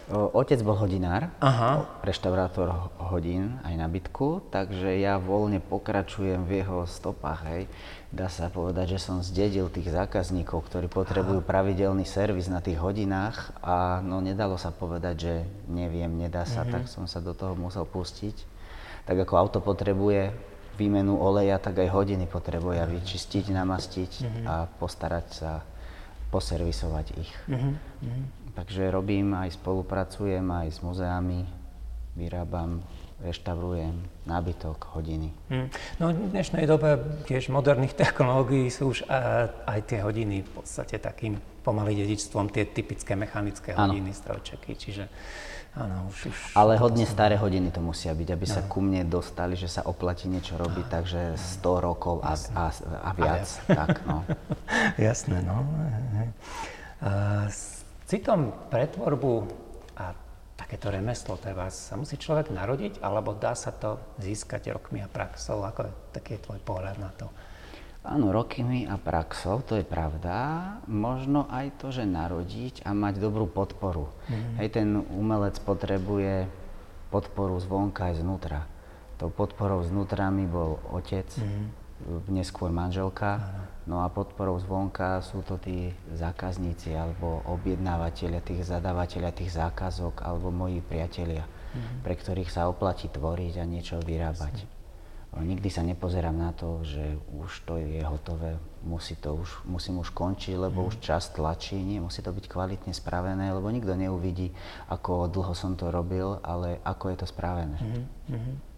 Otec 0.09 0.59
bol 0.65 0.75
hodinár, 0.75 1.29
Aha. 1.39 2.01
reštaurátor 2.01 2.89
hodín 2.97 3.61
aj 3.61 3.75
na 3.77 3.87
bytku, 3.87 4.49
takže 4.49 4.97
ja 4.97 5.21
voľne 5.21 5.61
pokračujem 5.61 6.41
v 6.43 6.63
jeho 6.63 6.83
stopách. 6.89 7.41
Hej. 7.47 7.63
Dá 8.11 8.27
sa 8.27 8.51
povedať, 8.51 8.97
že 8.97 9.07
som 9.07 9.23
zdedil 9.23 9.71
tých 9.71 9.93
zákazníkov, 9.93 10.67
ktorí 10.67 10.91
potrebujú 10.91 11.39
Aha. 11.39 11.47
pravidelný 11.47 12.03
servis 12.03 12.51
na 12.51 12.59
tých 12.59 12.81
hodinách 12.81 13.55
a 13.63 14.03
no 14.03 14.19
nedalo 14.19 14.59
sa 14.59 14.73
povedať, 14.75 15.15
že 15.15 15.33
neviem, 15.71 16.11
nedá 16.11 16.43
sa, 16.43 16.67
mm-hmm. 16.67 16.73
tak 16.75 16.83
som 16.91 17.07
sa 17.07 17.23
do 17.23 17.31
toho 17.31 17.55
musel 17.55 17.87
pustiť. 17.87 18.35
Tak 19.07 19.15
ako 19.15 19.33
auto 19.37 19.59
potrebuje 19.63 20.33
výmenu 20.75 21.15
oleja, 21.15 21.55
tak 21.55 21.79
aj 21.79 21.87
hodiny 21.87 22.27
potrebuje 22.27 22.83
vyčistiť, 22.83 23.53
namastiť 23.53 24.11
mm-hmm. 24.11 24.45
a 24.49 24.67
postarať 24.75 25.25
sa 25.31 25.63
poservisovať 26.35 27.05
ich. 27.15 27.31
Mm-hmm. 27.47 28.40
Takže 28.51 28.91
robím 28.91 29.31
aj 29.31 29.55
spolupracujem 29.55 30.43
aj 30.43 30.67
s 30.75 30.79
muzeami, 30.83 31.47
vyrábam, 32.19 32.83
reštaurujem 33.23 33.95
nábytok, 34.25 34.97
hodiny. 34.97 35.29
Hmm. 35.47 35.69
No 36.01 36.11
v 36.11 36.33
dnešnej 36.33 36.65
dobe 36.65 36.99
tiež 37.29 37.53
moderných 37.53 37.93
technológií 37.93 38.67
sú 38.67 38.91
už 38.91 39.07
aj 39.65 39.79
tie 39.85 40.01
hodiny 40.01 40.41
v 40.41 40.49
podstate 40.51 40.97
takým 40.97 41.37
pomaly 41.61 41.93
dedičstvom, 41.93 42.49
tie 42.49 42.65
typické 42.65 43.13
mechanické 43.13 43.77
ano. 43.77 43.93
hodiny, 43.93 44.11
strojčeky, 44.11 44.73
čiže 44.73 45.05
áno, 45.77 46.09
už, 46.09 46.33
už... 46.33 46.37
Ale 46.57 46.81
hodne 46.81 47.05
staré 47.05 47.37
hodiny 47.37 47.69
to 47.69 47.79
musia 47.79 48.17
byť, 48.17 48.29
aby 48.33 48.45
no. 48.49 48.53
sa 48.57 48.61
ku 48.65 48.81
mne 48.81 49.05
dostali, 49.05 49.53
že 49.53 49.69
sa 49.69 49.85
oplatí 49.85 50.25
niečo 50.25 50.57
robiť, 50.57 50.85
no. 50.89 50.91
takže 50.91 51.21
100 51.37 51.87
rokov 51.87 52.25
a, 52.25 52.33
a, 52.33 52.65
a 52.73 52.73
viac. 52.73 52.81
A 53.05 53.09
viac. 53.13 53.47
Tak, 53.69 53.95
no. 54.09 54.25
Jasné, 55.07 55.45
no. 55.45 55.61
Uh, 57.01 57.45
citom 58.11 58.51
pre 58.67 58.91
tvorbu 58.91 59.47
a 59.95 60.11
takéto 60.59 60.91
remeslo 60.91 61.39
treba 61.39 61.71
sa 61.71 61.95
musí 61.95 62.19
človek 62.19 62.51
narodiť, 62.51 62.99
alebo 62.99 63.31
dá 63.31 63.55
sa 63.55 63.71
to 63.71 63.95
získať 64.19 64.75
rokmi 64.75 64.99
a 64.99 65.07
praxou? 65.07 65.63
Ako 65.63 65.87
je 65.87 65.91
taký 66.11 66.35
je 66.35 66.43
tvoj 66.43 66.59
pohľad 66.59 66.99
na 66.99 67.07
to? 67.15 67.31
Áno, 68.03 68.35
rokmi 68.35 68.83
a 68.83 68.99
praxou, 68.99 69.63
to 69.63 69.79
je 69.79 69.87
pravda. 69.87 70.35
Možno 70.91 71.47
aj 71.47 71.79
to, 71.79 71.95
že 71.95 72.03
narodiť 72.03 72.83
a 72.83 72.91
mať 72.91 73.21
dobrú 73.21 73.47
podporu. 73.47 74.11
Mm. 74.27 74.53
Hej, 74.59 74.67
ten 74.75 74.89
umelec 75.15 75.55
potrebuje 75.63 76.51
podporu 77.13 77.55
zvonka 77.63 78.11
aj 78.11 78.19
znútra. 78.19 78.67
Tou 79.21 79.31
podporou 79.31 79.85
znútra 79.85 80.33
mi 80.33 80.49
bol 80.49 80.81
otec, 80.91 81.29
mm 81.39 81.81
neskôr 82.29 82.73
manželka. 82.73 83.39
No 83.91 83.99
a 83.99 84.07
podporou 84.07 84.55
zvonka 84.55 85.19
sú 85.19 85.43
to 85.43 85.59
tí 85.59 85.91
zákazníci 86.15 86.95
alebo 86.95 87.43
objednávateľia 87.43 88.39
tých 88.39 88.63
zadávateľia 88.63 89.35
tých 89.35 89.51
zákazok 89.51 90.23
alebo 90.23 90.47
moji 90.47 90.79
priatelia, 90.79 91.43
mm-hmm. 91.43 91.99
pre 91.99 92.15
ktorých 92.15 92.47
sa 92.47 92.71
oplatí 92.71 93.11
tvoriť 93.11 93.59
a 93.59 93.67
niečo 93.67 93.99
vyrábať. 93.99 94.63
Jasne. 94.63 94.79
Nikdy 95.31 95.69
sa 95.71 95.83
nepozerám 95.83 96.35
na 96.35 96.51
to, 96.51 96.83
že 96.83 97.19
už 97.35 97.63
to 97.63 97.79
je 97.79 98.03
hotové, 98.03 98.59
musí 98.83 99.15
to 99.15 99.35
už, 99.35 99.63
musím 99.63 100.03
už 100.03 100.11
končiť, 100.11 100.59
lebo 100.59 100.83
mm. 100.83 100.87
už 100.91 100.95
čas 100.99 101.31
tlačí. 101.31 101.79
Nie, 101.79 102.03
musí 102.03 102.19
to 102.19 102.35
byť 102.35 102.51
kvalitne 102.51 102.91
spravené, 102.91 103.47
lebo 103.55 103.71
nikto 103.71 103.95
neuvidí, 103.95 104.51
ako 104.91 105.31
dlho 105.31 105.55
som 105.55 105.79
to 105.79 105.87
robil, 105.87 106.35
ale 106.43 106.83
ako 106.83 107.15
je 107.15 107.17
to 107.23 107.27
spravené. 107.31 107.79
Mm-hmm. 107.79 108.70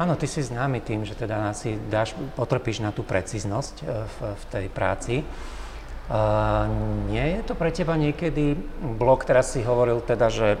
Áno, 0.00 0.16
ty 0.16 0.24
si 0.24 0.40
známy 0.40 0.80
tým, 0.80 1.04
že 1.04 1.12
teda 1.12 1.52
si 1.52 1.76
dáš, 1.92 2.16
potrpíš 2.32 2.80
na 2.80 2.88
tú 2.88 3.04
precíznosť 3.04 3.74
e, 3.80 3.84
v, 3.84 4.16
v 4.32 4.44
tej 4.48 4.66
práci. 4.72 5.14
Uh, 6.10 6.66
nie 7.06 7.38
je 7.38 7.46
to 7.46 7.54
pre 7.54 7.70
teba 7.70 7.94
niekedy 7.94 8.58
blok, 8.98 9.22
teraz 9.22 9.54
si 9.54 9.62
hovoril 9.62 10.02
teda, 10.02 10.26
že 10.26 10.58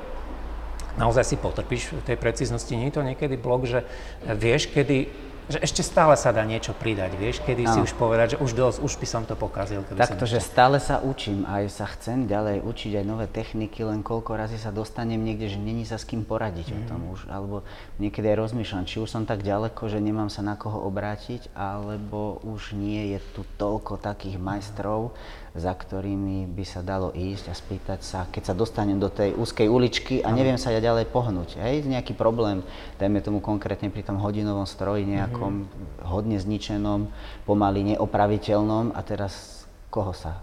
naozaj 0.94 1.26
si 1.26 1.34
potrpíš 1.34 1.90
v 1.90 2.06
tej 2.06 2.16
precíznosti, 2.22 2.70
nie 2.70 2.86
je 2.86 2.94
to 2.94 3.02
niekedy 3.02 3.34
blok, 3.34 3.66
že 3.66 3.82
vieš, 4.22 4.70
kedy 4.70 5.10
že 5.50 5.58
ešte 5.58 5.82
stále 5.82 6.14
sa 6.14 6.30
dá 6.30 6.46
niečo 6.46 6.70
pridať, 6.70 7.18
vieš, 7.18 7.42
kedy 7.42 7.66
no. 7.66 7.72
si 7.74 7.78
už 7.82 7.92
povedať, 7.98 8.38
že 8.38 8.40
už 8.40 8.50
dosť, 8.54 8.78
už 8.86 8.92
by 9.02 9.06
som 9.10 9.22
to 9.26 9.34
pokazil. 9.34 9.82
Takto, 9.82 10.22
že 10.22 10.38
stále 10.38 10.78
sa 10.78 11.02
učím, 11.02 11.42
aj 11.42 11.66
sa 11.74 11.90
chcem 11.90 12.30
ďalej 12.30 12.62
učiť 12.62 13.02
aj 13.02 13.04
nové 13.04 13.26
techniky, 13.26 13.82
len 13.82 14.06
koľko 14.06 14.38
razy 14.38 14.62
sa 14.62 14.70
dostanem 14.70 15.18
niekde, 15.18 15.50
že 15.50 15.58
není 15.58 15.82
sa 15.82 15.98
s 15.98 16.06
kým 16.06 16.22
poradiť 16.22 16.70
mm. 16.70 16.76
o 16.78 16.80
tom 16.86 17.00
už, 17.10 17.26
alebo 17.26 17.66
niekedy 17.98 18.30
aj 18.30 18.38
rozmýšľam, 18.46 18.86
či 18.86 19.02
už 19.02 19.10
som 19.10 19.26
tak 19.26 19.42
ďaleko, 19.42 19.90
že 19.90 19.98
nemám 19.98 20.30
sa 20.30 20.46
na 20.46 20.54
koho 20.54 20.86
obrátiť, 20.86 21.50
alebo 21.58 22.38
už 22.46 22.78
nie 22.78 23.12
je 23.12 23.18
tu 23.34 23.42
toľko 23.58 23.98
takých 23.98 24.38
majstrov, 24.38 25.18
za 25.50 25.74
ktorými 25.74 26.46
by 26.46 26.64
sa 26.66 26.80
dalo 26.80 27.10
ísť 27.10 27.50
a 27.50 27.54
spýtať 27.54 28.00
sa, 28.06 28.20
keď 28.30 28.52
sa 28.52 28.54
dostanem 28.54 29.02
do 29.02 29.10
tej 29.10 29.34
úzkej 29.34 29.66
uličky 29.66 30.14
a 30.22 30.30
neviem 30.30 30.54
sa 30.54 30.70
ja 30.70 30.78
ďalej 30.78 31.10
pohnúť. 31.10 31.58
Hej, 31.58 31.90
nejaký 31.90 32.14
problém, 32.14 32.62
dajme 33.02 33.18
tomu 33.18 33.42
konkrétne 33.42 33.90
pri 33.90 34.06
tom 34.06 34.22
hodinovom 34.22 34.62
stroji 34.62 35.02
nejakom 35.10 35.66
mm-hmm. 35.66 36.06
hodne 36.06 36.38
zničenom, 36.38 37.10
pomaly 37.50 37.94
neopraviteľnom 37.94 38.94
a 38.94 39.00
teraz 39.02 39.66
koho 39.90 40.14
sa 40.14 40.38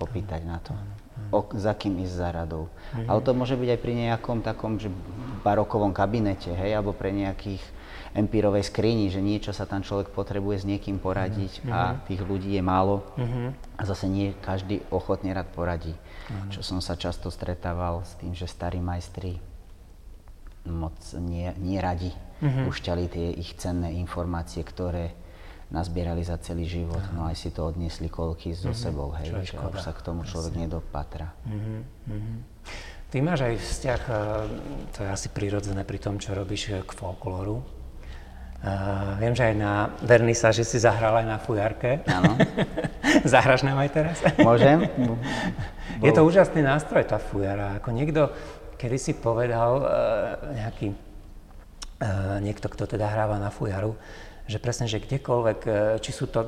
popýtať 0.00 0.40
na 0.48 0.58
to? 0.64 0.72
O, 1.34 1.44
za 1.52 1.74
kým 1.74 2.00
ísť 2.00 2.14
za 2.14 2.28
radou. 2.32 2.70
Mm-hmm. 2.70 3.08
Ale 3.10 3.20
to 3.20 3.36
môže 3.36 3.58
byť 3.58 3.68
aj 3.68 3.80
pri 3.84 3.92
nejakom 4.06 4.38
takom 4.40 4.80
že 4.80 4.88
barokovom 5.44 5.92
kabinete, 5.92 6.54
hej, 6.56 6.72
alebo 6.72 6.96
pre 6.96 7.12
nejakých 7.12 7.60
empírovej 8.16 8.64
skrini, 8.64 9.12
že 9.12 9.20
niečo 9.20 9.52
sa 9.52 9.68
tam 9.68 9.84
človek 9.84 10.08
potrebuje 10.08 10.64
s 10.64 10.68
niekým 10.68 10.96
poradiť 10.96 11.60
mm-hmm. 11.60 11.74
a 11.74 11.80
mhm. 11.92 11.96
tých 12.08 12.20
ľudí 12.24 12.50
je 12.56 12.62
málo 12.64 13.04
mm-hmm. 13.18 13.67
A 13.78 13.82
zase 13.86 14.10
nie 14.10 14.34
každý 14.42 14.82
ochotne 14.90 15.30
rád 15.30 15.54
poradí. 15.54 15.94
Mm-hmm. 15.94 16.50
Čo 16.50 16.60
som 16.66 16.78
sa 16.82 16.98
často 16.98 17.30
stretával 17.30 18.02
s 18.02 18.18
tým, 18.18 18.34
že 18.34 18.50
starí 18.50 18.82
majstri 18.82 19.38
moc 20.66 20.98
nie, 21.16 21.48
nie 21.62 21.78
radi 21.78 22.10
mm-hmm. 22.42 22.66
pušťali 22.66 23.04
tie 23.08 23.28
ich 23.38 23.54
cenné 23.56 23.94
informácie, 23.96 24.60
ktoré 24.66 25.14
nazbierali 25.68 26.24
za 26.24 26.40
celý 26.40 26.64
život, 26.64 27.00
no 27.12 27.28
aj 27.28 27.36
si 27.36 27.52
to 27.52 27.68
odniesli 27.68 28.08
koľky 28.08 28.56
so 28.56 28.72
mm-hmm. 28.72 28.84
sebou, 28.88 29.12
hej, 29.20 29.36
že 29.44 29.56
už 29.60 29.80
sa 29.84 29.92
k 29.92 30.00
tomu 30.00 30.24
človek 30.24 30.56
Jasne. 30.56 30.64
nedopatra. 30.64 31.28
Mm-hmm. 31.44 31.80
Ty 33.08 33.16
máš 33.24 33.40
aj 33.44 33.54
vzťah, 33.56 34.00
eh, 34.08 34.16
to 34.96 34.98
je 35.04 35.08
asi 35.12 35.28
prirodzené 35.28 35.84
pri 35.84 36.00
tom, 36.00 36.16
čo 36.16 36.32
robíš 36.32 36.72
eh, 36.72 36.80
k 36.80 36.90
folklóru, 36.92 37.78
Uh, 38.58 39.14
viem, 39.22 39.38
že 39.38 39.46
aj 39.46 39.54
na 39.54 39.86
že 40.50 40.66
si 40.66 40.82
zahral 40.82 41.22
aj 41.22 41.26
na 41.30 41.38
fujarke. 41.38 42.02
Áno. 42.10 42.34
Zahraš 43.34 43.66
nám 43.66 43.78
aj 43.82 43.90
teraz? 43.90 44.16
Môžem. 44.40 44.86
Je 46.04 46.12
to 46.14 46.22
úžasný 46.22 46.62
nástroj, 46.62 47.02
tá 47.06 47.18
fujara. 47.18 47.82
Ako 47.82 47.90
niekto, 47.90 48.30
kedy 48.78 48.96
si 48.98 49.12
povedal, 49.18 49.70
uh, 49.82 49.88
nejaký, 50.54 50.94
uh, 50.94 52.38
niekto, 52.38 52.70
kto 52.70 52.86
teda 52.86 53.10
hráva 53.10 53.42
na 53.42 53.50
fujaru, 53.50 53.98
že 54.48 54.56
presne, 54.56 54.88
že 54.88 55.04
kdekoľvek, 55.04 55.60
e, 55.68 55.70
či 56.00 56.08
sú 56.08 56.24
to 56.24 56.40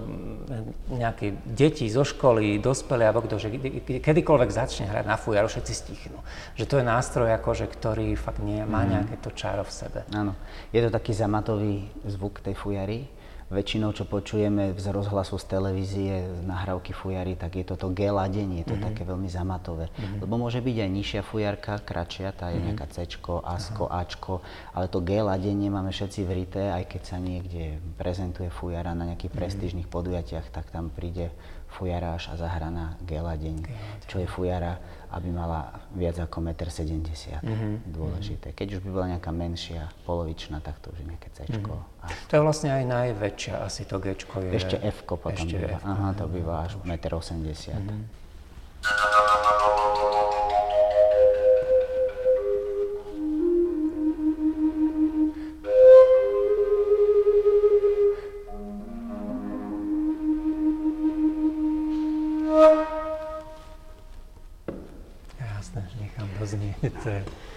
nejaké 0.89 1.37
deti 1.45 1.85
zo 1.93 2.01
školy, 2.01 2.57
dospelé 2.57 3.05
alebo 3.05 3.29
kto, 3.29 3.37
že 3.37 3.53
kedykoľvek 4.01 4.51
začne 4.51 4.89
hrať 4.89 5.05
na 5.05 5.21
fujaru, 5.21 5.53
všetci 5.53 5.73
stichnú. 5.77 6.17
Že 6.57 6.65
to 6.65 6.75
je 6.81 6.85
nástroj, 6.89 7.29
akože, 7.37 7.69
ktorý 7.69 8.17
fakt 8.17 8.41
nie, 8.41 8.65
má 8.65 8.89
mm. 8.89 8.89
nejaké 8.89 9.15
to 9.21 9.29
čáro 9.37 9.69
v 9.69 9.73
sebe. 9.77 10.01
Áno, 10.17 10.33
je 10.73 10.81
to 10.81 10.89
taký 10.89 11.13
zamatový 11.13 11.93
zvuk 12.09 12.41
tej 12.41 12.57
fujary, 12.57 13.05
väčšinou, 13.51 13.91
čo 13.91 14.07
počujeme 14.07 14.79
z 14.79 14.87
rozhlasu, 14.95 15.35
z 15.35 15.47
televízie, 15.51 16.15
z 16.23 16.41
nahrávky 16.47 16.95
fujary, 16.95 17.35
tak 17.35 17.59
je 17.59 17.67
toto 17.67 17.91
G 17.91 18.07
ladenie, 18.07 18.63
je 18.63 18.71
to 18.71 18.79
mm-hmm. 18.79 18.87
také 18.95 19.03
veľmi 19.03 19.27
zamatové. 19.27 19.91
Mm-hmm. 19.91 20.19
Lebo 20.23 20.35
môže 20.39 20.63
byť 20.63 20.77
aj 20.79 20.91
nižšia 20.95 21.21
fujarka, 21.27 21.83
kratšia, 21.83 22.31
tá 22.31 22.55
je 22.55 22.63
mm-hmm. 22.63 22.67
nejaká 22.71 22.87
C, 22.95 23.11
Asko, 23.43 23.85
Ačko, 23.91 24.35
ale 24.71 24.87
to 24.87 25.03
G 25.03 25.19
ladenie 25.19 25.67
máme 25.67 25.91
všetci 25.91 26.21
vrité, 26.23 26.71
aj 26.71 26.95
keď 26.95 27.03
sa 27.03 27.19
niekde 27.19 27.83
prezentuje 27.99 28.55
fujara 28.55 28.95
na 28.95 29.11
nejakých 29.11 29.35
mm-hmm. 29.35 29.43
prestížnych 29.43 29.89
podujatiach, 29.91 30.47
tak 30.55 30.71
tam 30.71 30.87
príde 30.95 31.35
fujaráž 31.71 32.35
a 32.35 32.35
zahraná 32.35 32.99
geladeň, 33.07 33.63
čo 34.11 34.19
je 34.19 34.27
fujara, 34.27 34.83
aby 35.11 35.31
mala 35.31 35.87
viac 35.95 36.19
ako 36.19 36.43
1,70 36.43 36.91
m. 36.91 37.43
Mm-hmm. 37.43 37.75
Dôležité. 37.95 38.49
Keď 38.55 38.79
už 38.79 38.81
by 38.87 38.91
bola 38.91 39.07
nejaká 39.15 39.31
menšia, 39.31 39.91
polovičná, 40.07 40.59
tak 40.63 40.83
to 40.83 40.91
už 40.91 41.03
je 41.03 41.07
nejaké 41.07 41.29
C. 41.35 41.47
Mm-hmm. 41.47 42.31
To 42.31 42.33
je 42.35 42.43
vlastne 42.43 42.71
aj 42.75 42.85
najväčšia 43.41 43.65
asi 43.65 43.83
to 43.89 43.97
G. 43.97 44.13
je. 44.13 44.53
Ešte 44.53 44.77
F 44.85 45.01
potom 45.09 45.33
Ešte 45.33 45.57
býva. 45.57 45.81
F-ko. 45.81 45.89
Aha, 45.89 46.09
to 46.13 46.25
býva 46.29 46.69
až 46.69 46.77
1,80 46.85 47.73
m. 47.73 47.89
Mm-hmm. 47.89 48.05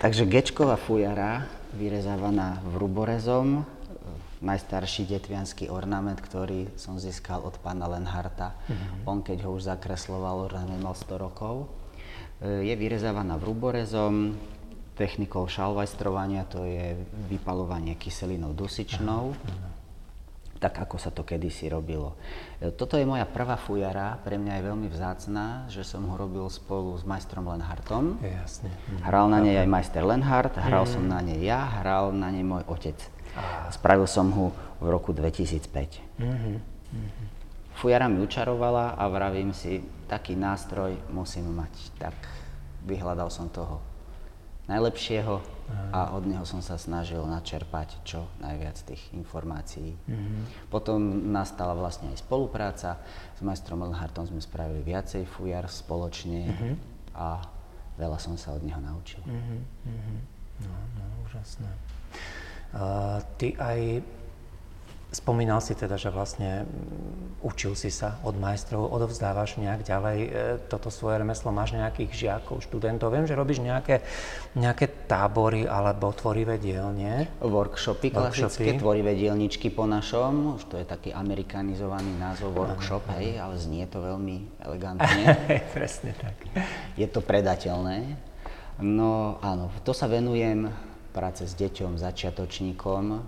Takže 0.04 0.28
gečková 0.28 0.76
fujara, 0.76 1.48
vyrezávaná 1.72 2.60
vruborezom, 2.76 3.64
najstarší 4.44 5.08
detvianský 5.08 5.72
ornament, 5.72 6.20
ktorý 6.20 6.70
som 6.76 7.00
získal 7.00 7.42
od 7.42 7.56
pána 7.64 7.88
Lenharta. 7.88 8.54
Mm-hmm. 8.68 9.08
On, 9.08 9.24
keď 9.24 9.48
ho 9.48 9.56
už 9.56 9.72
zakresloval, 9.72 10.52
ornament 10.52 10.84
mal 10.84 10.94
100 10.94 11.16
rokov. 11.16 11.72
E, 12.44 12.68
je 12.68 12.76
vyrezávaná 12.76 13.40
vruborezom, 13.40 14.36
technikou 14.94 15.50
šalvajstrovania, 15.50 16.46
to 16.46 16.68
je 16.68 16.94
vypalovanie 17.32 17.98
kyselinou 17.98 18.54
dusičnou. 18.54 19.34
Mm-hmm 19.34 19.74
tak 20.64 20.80
ako 20.80 20.96
sa 20.96 21.12
to 21.12 21.28
kedysi 21.28 21.68
robilo. 21.68 22.16
E, 22.64 22.72
toto 22.72 22.96
je 22.96 23.04
moja 23.04 23.28
prvá 23.28 23.60
fujara, 23.60 24.16
pre 24.24 24.40
mňa 24.40 24.54
je 24.56 24.64
veľmi 24.64 24.88
vzácná, 24.88 25.68
že 25.68 25.84
som 25.84 26.08
ho 26.08 26.16
robil 26.16 26.48
spolu 26.48 26.96
s 26.96 27.04
majstrom 27.04 27.52
Lenhartom. 27.52 28.16
Jasne. 28.24 28.72
Mhm. 28.72 29.04
Hral 29.04 29.28
na 29.28 29.44
nej 29.44 29.60
aj 29.60 29.68
majster 29.68 30.08
Lenhart, 30.08 30.56
hral 30.56 30.88
mm. 30.88 30.92
som 30.96 31.04
na 31.04 31.20
nej 31.20 31.44
ja, 31.44 31.84
hral 31.84 32.16
na 32.16 32.32
nej 32.32 32.48
môj 32.48 32.64
otec. 32.72 32.96
Spravil 33.74 34.06
som 34.06 34.30
ho 34.34 34.46
v 34.78 34.88
roku 34.92 35.16
2005. 35.16 36.22
Mm-hmm. 36.22 36.58
Mm-hmm. 36.94 37.28
Fujara 37.74 38.06
mi 38.06 38.22
učarovala 38.22 38.94
a 38.94 39.04
vravím 39.10 39.50
si, 39.50 39.82
taký 40.06 40.38
nástroj 40.38 40.94
musím 41.10 41.50
mať. 41.58 41.74
Tak 41.98 42.16
vyhľadal 42.86 43.34
som 43.34 43.50
toho 43.50 43.82
najlepšieho 44.70 45.44
a 45.92 46.16
od 46.16 46.24
neho 46.24 46.46
som 46.48 46.64
sa 46.64 46.80
snažil 46.80 47.20
načerpať 47.24 48.00
čo 48.08 48.30
najviac 48.40 48.78
tých 48.84 49.02
informácií. 49.12 49.96
Mm-hmm. 49.96 50.70
Potom 50.72 51.32
nastala 51.34 51.76
vlastne 51.76 52.12
aj 52.14 52.24
spolupráca. 52.24 53.02
S 53.36 53.42
majstrom 53.42 53.84
Elhartom 53.84 54.30
sme 54.30 54.40
spravili 54.40 54.86
viacej 54.86 55.28
fujar 55.28 55.68
spoločne 55.68 56.42
mm-hmm. 56.48 56.74
a 57.18 57.42
veľa 57.98 58.20
som 58.22 58.40
sa 58.40 58.56
od 58.56 58.64
neho 58.64 58.80
naučil. 58.80 59.24
Mm-hmm. 59.26 59.60
No, 60.64 60.76
no, 61.00 61.06
úžasné. 61.28 61.68
Ty 63.38 63.48
aj 63.62 63.80
Spomínal 65.14 65.62
si 65.62 65.78
teda, 65.78 65.94
že 65.94 66.10
vlastne 66.10 66.66
mm, 66.66 67.46
učil 67.46 67.78
si 67.78 67.94
sa 67.94 68.18
od 68.26 68.34
majstrov, 68.34 68.90
odovzdávaš 68.90 69.62
nejak 69.62 69.86
ďalej 69.86 70.20
e, 70.26 70.30
toto 70.66 70.90
svoje 70.90 71.22
remeslo, 71.22 71.54
máš 71.54 71.78
nejakých 71.78 72.12
žiakov, 72.18 72.66
študentov. 72.66 73.14
Viem, 73.14 73.30
že 73.30 73.38
robíš 73.38 73.62
nejaké, 73.62 74.02
nejaké 74.58 74.90
tábory 75.06 75.70
alebo 75.70 76.10
tvorivé 76.18 76.58
dielne. 76.58 77.30
Workshopy, 77.46 78.10
klasické, 78.10 78.74
tvorivé 78.74 79.14
dielničky 79.14 79.70
po 79.70 79.86
našom. 79.86 80.58
Už 80.58 80.66
to 80.66 80.82
je 80.82 80.86
taký 80.90 81.14
amerikanizovaný 81.14 82.10
názov 82.18 82.58
workshop, 82.58 83.06
ano, 83.06 83.22
hej, 83.22 83.38
ale 83.38 83.56
znie 83.62 83.86
to 83.86 84.02
veľmi 84.02 84.66
elegantne. 84.66 85.30
Presne 85.78 86.18
tak. 86.18 86.42
Je 86.98 87.06
to 87.06 87.22
predateľné. 87.22 88.18
No 88.82 89.38
áno, 89.46 89.70
to 89.86 89.94
sa 89.94 90.10
venujem 90.10 90.74
práce 91.14 91.46
s 91.46 91.54
deťom, 91.54 92.02
začiatočníkom, 92.02 93.22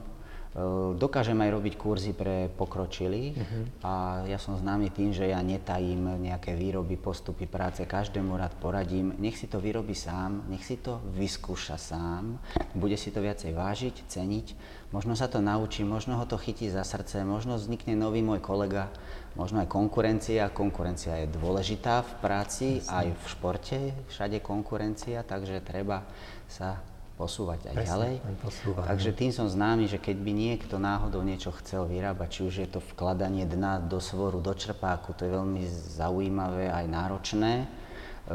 Ehm, 0.56 0.96
dokážem 0.96 1.36
aj 1.36 1.52
robiť 1.52 1.74
kurzy 1.76 2.16
pre 2.16 2.48
pokročilých 2.48 3.36
uh-huh. 3.36 3.64
a 3.84 3.94
ja 4.24 4.40
som 4.40 4.56
známy 4.56 4.88
tým, 4.88 5.12
že 5.12 5.28
ja 5.28 5.44
netajím 5.44 6.24
nejaké 6.24 6.56
výroby, 6.56 6.96
postupy 6.96 7.44
práce, 7.44 7.84
každému 7.84 8.40
rád 8.40 8.56
poradím, 8.64 9.12
nech 9.20 9.36
si 9.36 9.52
to 9.52 9.60
vyrobí 9.60 9.92
sám, 9.92 10.48
nech 10.48 10.64
si 10.64 10.80
to 10.80 11.04
vyskúša 11.12 11.76
sám, 11.76 12.40
bude 12.72 12.96
si 12.96 13.12
to 13.12 13.20
viacej 13.20 13.52
vážiť, 13.52 14.08
ceniť, 14.08 14.48
možno 14.96 15.20
sa 15.20 15.28
to 15.28 15.44
naučí, 15.44 15.84
možno 15.84 16.16
ho 16.16 16.24
to 16.24 16.40
chytí 16.40 16.72
za 16.72 16.88
srdce, 16.88 17.28
možno 17.28 17.60
vznikne 17.60 18.00
nový 18.00 18.24
môj 18.24 18.40
kolega, 18.40 18.88
možno 19.36 19.60
aj 19.60 19.68
konkurencia, 19.68 20.56
konkurencia 20.56 21.20
je 21.20 21.36
dôležitá 21.36 22.00
v 22.00 22.12
práci, 22.24 22.68
Jasne. 22.80 22.96
aj 22.96 23.08
v 23.12 23.24
športe, 23.28 23.80
všade 24.08 24.40
konkurencia, 24.40 25.20
takže 25.28 25.60
treba 25.60 26.08
sa 26.48 26.80
posúvať 27.16 27.72
aj 27.72 27.76
Presne, 27.80 27.92
ďalej. 27.92 28.14
Posúva, 28.44 28.82
Takže 28.92 29.12
tým 29.16 29.32
som 29.32 29.48
známy, 29.48 29.88
že 29.88 29.98
keď 30.04 30.18
by 30.20 30.32
niekto 30.36 30.76
náhodou 30.76 31.24
niečo 31.24 31.56
chcel 31.64 31.88
vyrábať, 31.88 32.28
či 32.28 32.42
už 32.44 32.56
je 32.68 32.70
to 32.70 32.80
vkladanie 32.96 33.48
dna 33.48 33.80
do 33.88 34.04
svoru, 34.04 34.44
do 34.44 34.52
črpáku, 34.52 35.16
to 35.16 35.24
je 35.24 35.32
veľmi 35.32 35.64
zaujímavé 35.96 36.68
aj 36.68 36.86
náročné. 36.92 37.54
E, 37.64 37.66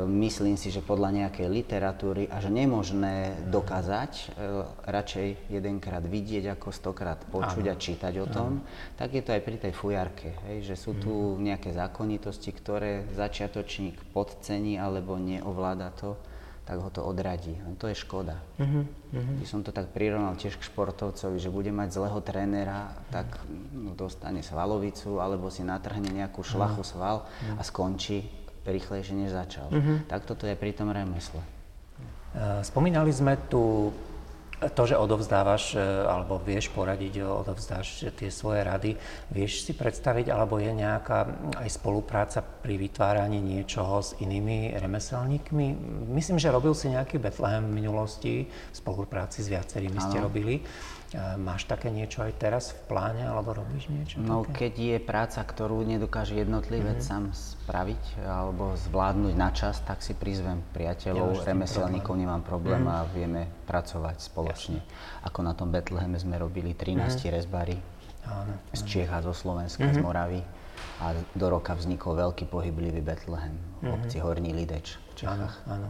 myslím 0.00 0.56
si, 0.56 0.72
že 0.72 0.80
podľa 0.80 1.12
nejakej 1.12 1.52
literatúry 1.52 2.24
až 2.32 2.48
nemožné 2.48 3.44
dokázať, 3.52 4.12
e, 4.16 4.24
radšej 4.88 5.52
jedenkrát 5.52 6.00
vidieť 6.00 6.56
ako 6.56 6.72
stokrát 6.72 7.20
počuť 7.28 7.64
Áno. 7.68 7.72
a 7.76 7.76
čítať 7.76 8.14
o 8.24 8.26
tom, 8.32 8.64
Áno. 8.64 8.96
tak 8.96 9.12
je 9.12 9.20
to 9.20 9.36
aj 9.36 9.42
pri 9.44 9.56
tej 9.60 9.72
fujarke, 9.76 10.32
hej, 10.48 10.72
že 10.72 10.80
sú 10.80 10.96
tu 10.96 11.36
mhm. 11.36 11.52
nejaké 11.52 11.76
zákonitosti, 11.76 12.48
ktoré 12.56 13.04
začiatočník 13.12 14.16
podcení 14.16 14.80
alebo 14.80 15.20
neovláda 15.20 15.92
to 16.00 16.16
tak 16.70 16.78
ho 16.78 16.86
to 16.94 17.02
odradí. 17.02 17.58
No 17.66 17.74
to 17.74 17.90
je 17.90 17.98
škoda. 17.98 18.38
Uh-huh, 18.62 18.86
uh-huh. 18.86 19.34
By 19.42 19.46
som 19.50 19.66
to 19.66 19.74
tak 19.74 19.90
prirovnal 19.90 20.38
tiež 20.38 20.54
k 20.54 20.70
športovcovi, 20.70 21.42
že 21.42 21.50
bude 21.50 21.74
mať 21.74 21.98
zlého 21.98 22.22
trénera, 22.22 22.94
tak 23.10 23.26
no, 23.74 23.98
dostane 23.98 24.38
svalovicu 24.38 25.18
alebo 25.18 25.50
si 25.50 25.66
natrhne 25.66 26.14
nejakú 26.14 26.46
šlachu 26.46 26.86
uh-huh. 26.86 26.94
sval 26.94 27.16
a 27.58 27.62
skončí 27.66 28.22
rýchlejšie, 28.62 29.18
než 29.18 29.34
začal. 29.34 29.66
Uh-huh. 29.66 29.98
Tak 30.06 30.30
toto 30.30 30.46
je 30.46 30.54
pri 30.54 30.70
tom 30.70 30.94
remesle. 30.94 31.42
Spomínali 32.62 33.10
sme 33.10 33.34
tu 33.50 33.90
to, 34.68 34.82
že 34.84 35.00
odovzdávaš 35.00 35.72
e, 35.72 35.80
alebo 36.04 36.36
vieš 36.36 36.68
poradiť, 36.76 37.24
odovzdáš 37.24 38.12
tie 38.12 38.28
svoje 38.28 38.60
rady, 38.60 38.92
vieš 39.32 39.64
si 39.64 39.72
predstaviť, 39.72 40.28
alebo 40.28 40.60
je 40.60 40.68
nejaká 40.68 41.18
aj 41.56 41.68
spolupráca 41.72 42.44
pri 42.44 42.76
vytváraní 42.76 43.40
niečoho 43.40 44.04
s 44.04 44.12
inými 44.20 44.76
remeselníkmi? 44.76 45.66
Myslím, 46.12 46.36
že 46.36 46.52
robil 46.52 46.76
si 46.76 46.92
nejaký 46.92 47.16
Bethlehem 47.16 47.64
v 47.64 47.76
minulosti, 47.80 48.34
v 48.44 48.76
spolupráci 48.76 49.40
s 49.40 49.48
viacerými 49.48 49.96
ano. 49.96 50.04
ste 50.04 50.16
robili. 50.20 50.54
Máš 51.42 51.66
také 51.66 51.90
niečo 51.90 52.22
aj 52.22 52.38
teraz 52.38 52.70
v 52.70 52.94
pláne, 52.94 53.26
alebo 53.26 53.50
robíš 53.50 53.90
niečo 53.90 54.22
No, 54.22 54.46
také? 54.46 54.70
keď 54.70 54.74
je 54.78 54.96
práca, 55.02 55.42
ktorú 55.42 55.82
nedokáže 55.82 56.38
jednotlivec 56.38 57.02
mm-hmm. 57.02 57.10
sám 57.10 57.34
spraviť 57.34 58.22
alebo 58.22 58.78
zvládnuť 58.78 59.34
na 59.34 59.50
čas, 59.50 59.82
tak 59.82 60.06
si 60.06 60.14
prizvem 60.14 60.62
priateľov, 60.70 61.42
ja, 61.42 61.50
remeselníkov, 61.50 62.14
problém. 62.14 62.22
nemám 62.22 62.42
problém 62.46 62.82
mm-hmm. 62.86 63.02
a 63.02 63.10
vieme 63.10 63.42
pracovať 63.66 64.22
spoločne. 64.22 64.78
Jasne. 64.78 65.26
Ako 65.26 65.42
na 65.42 65.52
tom 65.58 65.74
Betleheme 65.74 66.14
sme 66.14 66.38
robili 66.38 66.78
13 66.78 67.02
mm-hmm. 67.02 67.34
rezbári 67.34 67.76
áno, 68.30 68.54
z 68.70 68.80
Čech 68.86 69.10
a 69.10 69.18
zo 69.18 69.34
Slovenska, 69.34 69.82
mm-hmm. 69.82 69.98
z 69.98 70.06
Moravy. 70.06 70.40
A 71.02 71.12
do 71.34 71.46
roka 71.50 71.74
vznikol 71.74 72.16
veľký 72.16 72.46
pohyblivý 72.46 73.02
Betlehem 73.02 73.58
v 73.82 73.90
mm-hmm. 73.90 73.94
obci 73.98 74.16
Horný 74.22 74.54
Lideč 74.54 74.94
v 75.10 75.26
Čechách. 75.26 75.66
Áno, 75.66 75.74
áno. 75.74 75.88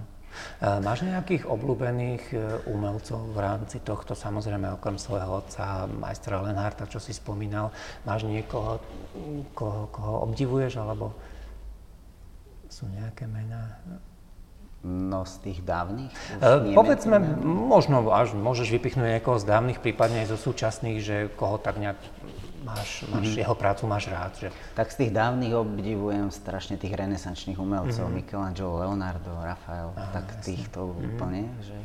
Máš 0.60 1.02
nejakých 1.08 1.48
obľúbených 1.48 2.24
e, 2.30 2.36
umelcov 2.68 3.32
v 3.32 3.38
rámci 3.40 3.82
tohto, 3.82 4.14
samozrejme 4.14 4.76
okrem 4.76 5.00
svojho 5.00 5.42
otca, 5.42 5.88
majstra 5.88 6.44
Lenharta, 6.44 6.86
čo 6.86 7.02
si 7.02 7.10
spomínal, 7.16 7.74
máš 8.04 8.28
niekoho, 8.28 8.78
koho, 9.56 9.88
koho 9.90 10.14
obdivuješ, 10.28 10.78
alebo 10.78 11.16
sú 12.70 12.86
nejaké 12.92 13.26
mená? 13.26 13.80
No 14.80 15.28
z 15.28 15.34
tých 15.44 15.58
dávnych? 15.60 16.08
E, 16.40 16.72
povedzme, 16.72 17.20
možno 17.44 18.00
až 18.08 18.32
môžeš 18.32 18.72
vypichnúť 18.80 19.20
niekoho 19.20 19.36
z 19.36 19.44
dávnych, 19.44 19.76
prípadne 19.76 20.24
aj 20.24 20.32
zo 20.32 20.38
súčasných, 20.40 20.98
že 21.04 21.16
koho 21.36 21.60
tak 21.60 21.76
nejak 21.76 22.00
máš, 22.64 23.04
máš 23.12 23.28
mm-hmm. 23.28 23.42
jeho 23.44 23.54
prácu 23.56 23.82
máš 23.84 24.08
rád. 24.08 24.32
Že... 24.40 24.48
Tak 24.72 24.88
z 24.88 24.96
tých 25.04 25.12
dávnych 25.12 25.52
obdivujem 25.52 26.32
strašne 26.32 26.80
tých 26.80 26.96
renesančných 26.96 27.60
umelcov, 27.60 28.08
mm-hmm. 28.08 28.24
Michelangelo, 28.24 28.80
Leonardo, 28.80 29.32
Rafael, 29.40 29.92
Aha, 29.92 30.16
tak 30.16 30.24
jasne. 30.32 30.44
týchto 30.48 30.80
mm-hmm. 30.88 31.08
úplne. 31.12 31.42
Že... 31.60 31.76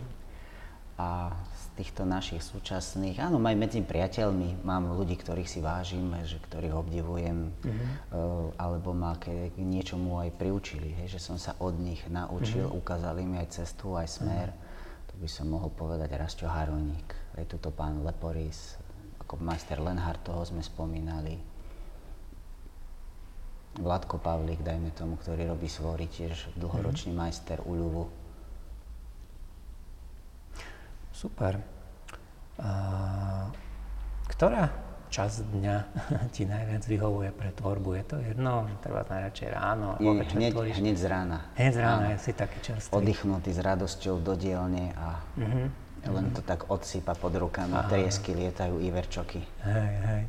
A 0.96 1.28
z 1.52 1.64
týchto 1.76 2.08
našich 2.08 2.40
súčasných, 2.40 3.20
áno, 3.20 3.36
aj 3.44 3.56
medzi 3.60 3.84
priateľmi 3.84 4.64
mám 4.64 4.96
ľudí, 4.96 5.20
ktorých 5.20 5.44
si 5.44 5.60
vážim, 5.60 6.08
že 6.24 6.40
ktorých 6.40 6.72
obdivujem, 6.72 7.52
mm-hmm. 7.52 8.16
alebo 8.56 8.96
ma 8.96 9.20
ke, 9.20 9.52
k 9.52 9.60
niečomu 9.60 10.24
aj 10.24 10.40
priučili, 10.40 10.96
hej, 11.04 11.20
že 11.20 11.20
som 11.20 11.36
sa 11.36 11.52
od 11.60 11.76
nich 11.76 12.00
naučil, 12.08 12.72
mm-hmm. 12.72 12.80
ukázali 12.80 13.28
mi 13.28 13.36
aj 13.44 13.60
cestu, 13.60 13.92
aj 14.00 14.08
smer. 14.08 14.56
Mm-hmm. 14.56 15.08
To 15.12 15.14
by 15.20 15.28
som 15.28 15.52
mohol 15.52 15.68
povedať 15.76 16.16
Rastio 16.16 16.48
Haroník, 16.48 17.12
aj 17.36 17.44
tuto 17.44 17.76
pán 17.76 18.00
Leporis, 18.08 18.80
ako 19.20 19.36
majster 19.44 19.84
Lenhard, 19.84 20.24
toho 20.24 20.48
sme 20.48 20.64
spomínali. 20.64 21.36
Vladko 23.84 24.16
Pavlík, 24.16 24.64
dajme 24.64 24.96
tomu, 24.96 25.20
ktorý 25.20 25.52
robí 25.52 25.68
svory, 25.68 26.08
tiež 26.08 26.56
dlhoročný 26.56 27.12
mm-hmm. 27.12 27.20
majster 27.20 27.60
Uľuvu 27.68 28.24
Super. 31.16 31.64
A, 32.60 32.72
ktorá 34.28 34.68
časť 35.08 35.48
dňa 35.48 35.76
ti 36.36 36.44
najviac 36.44 36.84
vyhovuje 36.84 37.32
pre 37.32 37.56
tvorbu? 37.56 37.96
Je 37.96 38.04
to 38.04 38.18
jedno? 38.20 38.68
Treba 38.84 39.08
najradšej 39.08 39.50
ráno? 39.56 39.96
Nie, 40.04 40.28
hneď, 40.28 40.52
tvoríš? 40.52 40.76
hneď 40.84 40.96
z 41.00 41.06
rána. 41.08 41.40
Hneď 41.56 41.72
z 41.72 41.80
rána, 41.80 42.06
ja 42.12 42.20
si 42.20 42.32
taký 42.36 42.60
čerstvý. 42.60 42.92
Oddychnutý 42.92 43.56
s 43.56 43.60
radosťou 43.64 44.20
do 44.20 44.36
dielne 44.36 44.92
a 45.00 45.24
uh-huh. 45.40 46.12
len 46.12 46.26
to 46.36 46.44
tak 46.44 46.68
odsýpa 46.68 47.16
pod 47.16 47.32
rukami, 47.32 47.80
Aha. 47.80 47.88
triesky 47.88 48.36
lietajú, 48.36 48.84
iverčoky. 48.84 49.40
Hej, 49.64 49.94
hej. 50.12 50.24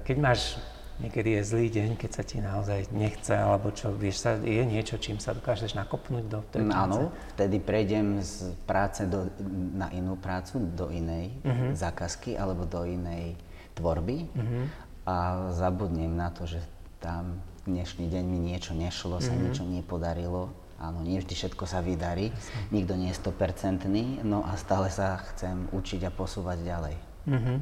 Keď 0.00 0.16
máš 0.16 0.56
niekedy 1.02 1.40
je 1.40 1.42
zlý 1.42 1.66
deň, 1.70 1.90
keď 1.98 2.10
sa 2.10 2.22
ti 2.22 2.38
naozaj 2.38 2.90
nechce, 2.94 3.34
alebo 3.34 3.74
čo, 3.74 3.90
vieš 3.90 4.22
sa, 4.22 4.38
je 4.38 4.62
niečo, 4.62 4.98
čím 5.02 5.18
sa 5.18 5.34
dokážeš 5.34 5.74
nakopnúť 5.74 6.24
do 6.30 6.40
tej 6.54 6.62
práce? 6.70 6.78
Áno, 6.78 7.10
vtedy 7.34 7.56
prejdem 7.58 8.22
z 8.22 8.54
práce 8.68 9.02
do, 9.08 9.26
na 9.74 9.90
inú 9.90 10.14
prácu, 10.14 10.62
do 10.62 10.90
inej 10.94 11.34
uh-huh. 11.42 11.74
zákazky 11.74 12.38
alebo 12.38 12.62
do 12.68 12.86
inej 12.86 13.34
tvorby 13.74 14.30
uh-huh. 14.30 14.64
a 15.08 15.16
zabudnem 15.50 16.14
na 16.14 16.30
to, 16.30 16.46
že 16.46 16.62
tam 17.02 17.42
dnešný 17.66 18.06
deň 18.06 18.24
mi 18.24 18.38
niečo 18.54 18.76
nešlo, 18.76 19.18
uh-huh. 19.18 19.26
sa 19.26 19.34
niečo 19.34 19.66
nepodarilo. 19.66 20.54
Áno, 20.74 21.00
nie 21.06 21.22
vždy 21.22 21.32
všetko 21.38 21.64
sa 21.70 21.80
vydarí, 21.80 22.34
Jasne. 22.34 22.74
nikto 22.74 22.92
nie 22.98 23.08
je 23.14 23.16
100%, 23.22 23.88
no 24.26 24.42
a 24.42 24.58
stále 24.58 24.90
sa 24.90 25.22
chcem 25.32 25.70
učiť 25.70 26.02
a 26.06 26.10
posúvať 26.10 26.58
ďalej. 26.66 26.96
Uh-huh. 27.24 27.56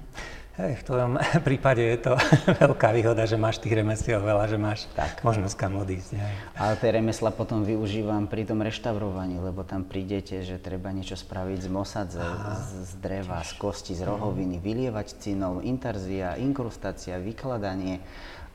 Hej, 0.53 0.81
v 0.81 0.83
tvojom 0.85 1.13
prípade 1.49 1.81
je 1.81 1.97
to 1.97 2.13
veľká 2.69 2.93
výhoda, 2.93 3.25
že 3.25 3.41
máš 3.41 3.57
tých 3.57 3.73
remesiel 3.73 4.21
veľa, 4.21 4.45
že 4.53 4.61
máš 4.61 4.85
tak. 4.93 5.25
možnosť 5.25 5.57
kam 5.57 5.81
odísť. 5.81 6.13
Hej. 6.13 6.35
Ale 6.61 6.73
tie 6.77 6.91
remesla 6.93 7.33
potom 7.33 7.65
využívam 7.65 8.29
pri 8.29 8.45
tom 8.45 8.61
reštaurovaní, 8.61 9.41
lebo 9.41 9.65
tam 9.65 9.89
prídete, 9.89 10.45
že 10.45 10.61
treba 10.61 10.93
niečo 10.93 11.17
spraviť 11.17 11.57
z 11.57 11.69
mosadze, 11.73 12.21
z, 12.21 12.69
z 12.85 12.93
dreva, 13.01 13.41
tiež. 13.41 13.49
z 13.49 13.53
kosti, 13.57 13.93
z 13.97 14.05
rohoviny, 14.05 14.61
mm. 14.61 14.65
vylievať 14.65 15.09
cinou, 15.25 15.65
intarzia, 15.65 16.37
inkrustácia, 16.37 17.17
vykladanie. 17.17 18.05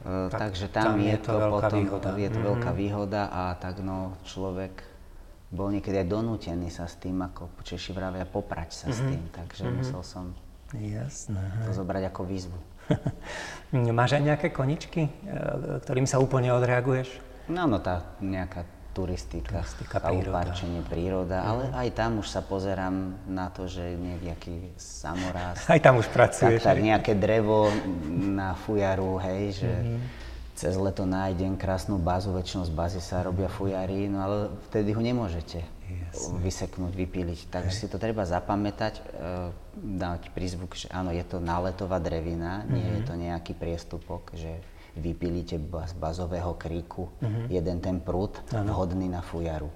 E, 0.06 0.30
tak, 0.30 0.54
takže 0.54 0.70
tam, 0.70 0.94
tam 0.94 0.98
je, 1.02 1.18
je 1.18 1.18
to, 1.18 1.34
potom, 1.50 1.82
výhoda. 1.82 2.10
je 2.14 2.30
to 2.30 2.40
mm. 2.40 2.46
veľká 2.46 2.72
výhoda 2.78 3.22
a 3.34 3.58
tak 3.58 3.82
no 3.82 4.14
človek 4.22 4.86
bol 5.50 5.74
niekedy 5.74 6.06
aj 6.06 6.08
donútený 6.14 6.70
sa 6.70 6.86
s 6.86 7.02
tým, 7.02 7.18
ako 7.26 7.58
Češi 7.66 7.96
vravia, 7.96 8.28
poprať 8.30 8.86
sa 8.86 8.86
mm-hmm. 8.86 8.94
s 8.94 9.00
mhm. 9.02 9.10
tým. 9.10 9.24
Takže 9.34 9.64
mm-hmm. 9.66 9.80
musel 9.82 10.02
som 10.06 10.26
Jasné. 10.76 11.40
To 11.64 11.72
zobrať 11.72 12.12
ako 12.12 12.22
výzvu. 12.28 12.60
Máš 13.72 14.20
aj 14.20 14.24
nejaké 14.24 14.48
koničky, 14.52 15.08
e, 15.08 15.12
ktorým 15.84 16.08
sa 16.08 16.20
úplne 16.20 16.52
odreaguješ? 16.52 17.24
No, 17.48 17.64
no 17.64 17.80
tá 17.80 18.18
nejaká 18.20 18.68
turistika, 18.92 19.62
turistika 19.62 20.02
príroda. 20.02 20.34
upárčenie 20.34 20.82
príroda, 20.84 21.46
ale 21.46 21.70
mhm. 21.70 21.74
aj 21.78 21.90
tam 21.94 22.12
už 22.20 22.28
sa 22.28 22.42
pozerám 22.42 22.96
na 23.30 23.48
to, 23.54 23.70
že 23.70 23.96
nejaký 23.96 24.74
samoráz. 24.76 25.62
Aj 25.70 25.80
tam 25.80 26.02
už 26.02 26.10
pracuješ. 26.10 26.66
Tak, 26.66 26.76
tak 26.76 26.78
nejaké 26.82 27.14
drevo 27.14 27.70
na 28.12 28.58
fujaru, 28.58 29.22
hej, 29.22 29.62
že 29.64 29.72
mm-hmm. 29.72 30.27
Cez 30.58 30.74
leto 30.74 31.06
nájdem 31.06 31.54
krásnu 31.54 32.02
bázu, 32.02 32.34
väčšinou 32.34 32.66
z 32.66 32.74
bázy 32.74 32.98
sa 32.98 33.22
robia 33.22 33.46
fujary, 33.46 34.10
no 34.10 34.26
ale 34.26 34.38
vtedy 34.68 34.90
ho 34.90 35.02
nemôžete 35.06 35.62
Jasne. 35.62 36.42
vyseknúť, 36.42 36.98
vypíliť. 36.98 37.40
Takže 37.54 37.70
Hej. 37.70 37.80
si 37.80 37.86
to 37.86 38.02
treba 38.02 38.26
zapamätať, 38.26 38.94
e, 38.98 39.02
dať 39.78 40.34
prízvuk, 40.34 40.74
že 40.74 40.90
áno, 40.90 41.14
je 41.14 41.22
to 41.22 41.38
náletová 41.38 42.02
drevina, 42.02 42.66
mm-hmm. 42.66 42.74
nie 42.74 42.86
je 42.90 43.00
mhm. 43.00 43.06
to 43.06 43.14
nejaký 43.14 43.54
priestupok, 43.54 44.34
že 44.34 44.58
vypílite 44.98 45.62
z 45.62 45.94
bazového 46.02 46.58
kríku 46.58 47.06
mm-hmm. 47.22 47.54
jeden 47.54 47.78
ten 47.78 48.02
prúd 48.02 48.42
ano. 48.50 48.74
vhodný 48.74 49.06
na 49.06 49.22
fujaru. 49.22 49.70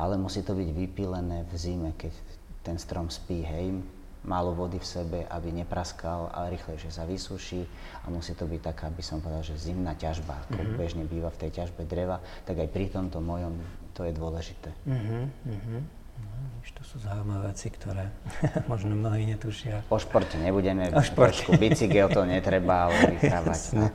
Ale 0.00 0.16
musí 0.16 0.40
to 0.40 0.56
byť 0.56 0.68
vypílené 0.72 1.44
v 1.44 1.52
zime, 1.60 1.92
keď 1.92 2.16
ten 2.64 2.80
strom 2.80 3.12
spí, 3.12 3.44
hej, 3.44 3.84
málo 4.22 4.54
vody 4.54 4.78
v 4.78 4.86
sebe, 4.86 5.18
aby 5.26 5.50
nepraskal, 5.50 6.30
ale 6.30 6.54
rýchlejšie 6.54 6.94
sa 6.94 7.02
vysuší 7.02 7.66
a 8.06 8.10
musí 8.10 8.38
to 8.38 8.46
byť 8.46 8.60
taká, 8.62 8.86
aby 8.86 9.02
som 9.02 9.18
povedal, 9.18 9.42
že 9.42 9.58
zimná 9.58 9.98
ťažba, 9.98 10.46
ako 10.46 10.62
mm-hmm. 10.62 10.78
bežne 10.78 11.04
býva 11.06 11.30
v 11.34 11.40
tej 11.46 11.62
ťažbe 11.62 11.82
dreva, 11.86 12.22
tak 12.46 12.62
aj 12.62 12.68
pri 12.70 12.86
tomto 12.90 13.18
mojom 13.18 13.58
to 13.92 14.06
je 14.06 14.12
dôležité. 14.14 14.70
Mm-hmm. 14.86 15.22
Mm-hmm. 15.26 15.80
No, 16.22 16.30
to 16.62 16.82
sú 16.86 16.96
zaujímavé 17.02 17.50
veci, 17.50 17.66
ktoré 17.66 18.14
možno 18.72 18.94
mnohí 18.94 19.26
netušia. 19.26 19.82
O 19.90 19.98
športe 19.98 20.38
nebudeme, 20.38 20.94
o 20.94 21.02
športe. 21.02 21.50
bicykel 21.58 22.06
to 22.06 22.22
netreba, 22.22 22.88
ale 22.88 22.94
vykrávať. 23.18 23.60
No. 23.74 23.90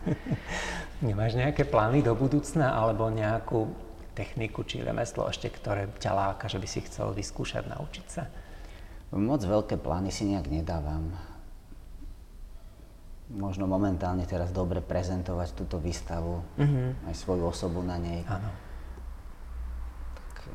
Nemáš 1.00 1.40
nejaké 1.40 1.64
plány 1.64 2.04
do 2.04 2.12
budúcna 2.18 2.74
alebo 2.74 3.08
nejakú 3.08 3.70
techniku 4.18 4.66
či 4.66 4.82
remeslo 4.82 5.30
ešte, 5.30 5.54
ktoré 5.54 5.88
ťa 6.02 6.12
láka, 6.12 6.50
že 6.50 6.58
by 6.58 6.68
si 6.68 6.82
chcel 6.84 7.14
vyskúšať, 7.14 7.70
naučiť 7.70 8.08
sa? 8.10 8.26
Moc 9.16 9.40
veľké 9.40 9.80
plány 9.80 10.12
si 10.12 10.28
nejak 10.28 10.52
nedávam. 10.52 11.16
Možno 13.32 13.68
momentálne 13.68 14.24
teraz 14.28 14.52
dobre 14.52 14.84
prezentovať 14.84 15.56
túto 15.56 15.80
výstavu, 15.80 16.44
mm-hmm. 16.60 17.12
aj 17.12 17.16
svoju 17.16 17.44
osobu 17.48 17.84
na 17.84 18.00
nej. 18.00 18.24
Áno. 18.28 18.52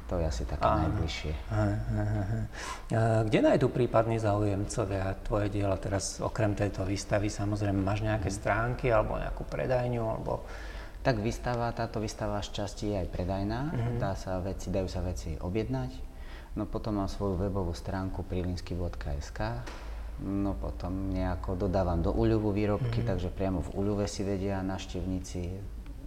to 0.09 0.21
je 0.21 0.25
asi 0.25 0.45
také 0.45 0.69
Áno. 0.69 0.88
najbližšie. 0.88 1.33
Aha, 1.53 1.77
aha. 1.97 2.41
Kde 3.29 3.38
nájdú 3.45 3.73
prípadní 3.73 4.21
záujemcovia 4.21 5.17
tvoje 5.25 5.53
diela 5.53 5.77
teraz, 5.81 6.21
okrem 6.21 6.53
tejto 6.53 6.85
výstavy? 6.85 7.33
Samozrejme, 7.33 7.81
máš 7.81 8.05
nejaké 8.05 8.29
mm. 8.29 8.37
stránky 8.37 8.93
alebo 8.93 9.17
nejakú 9.17 9.49
predajňu? 9.49 10.05
Alebo... 10.05 10.45
Tak 11.03 11.21
výstava, 11.21 11.73
táto 11.73 12.01
výstava 12.01 12.41
z 12.45 12.62
časti 12.62 12.93
je 12.93 13.05
aj 13.05 13.09
predajná. 13.09 13.61
Mm-hmm. 13.69 13.97
Dá 14.01 14.12
sa 14.17 14.41
veci, 14.41 14.69
dajú 14.69 14.88
sa 14.88 15.01
veci 15.01 15.37
objednať 15.41 16.12
No 16.53 16.69
potom 16.69 17.01
mám 17.01 17.09
svoju 17.09 17.41
webovú 17.41 17.73
stránku 17.73 18.29
prilinsky.sk, 18.29 19.41
no 20.21 20.53
potom 20.61 21.09
nejako 21.09 21.57
dodávam 21.57 22.05
do 22.05 22.12
Uľuvu 22.12 22.53
výrobky, 22.53 23.01
mm-hmm. 23.01 23.09
takže 23.09 23.33
priamo 23.33 23.65
v 23.65 23.73
Uľuve 23.73 24.05
si 24.05 24.21
vedia 24.21 24.61
návštevníci 24.61 25.41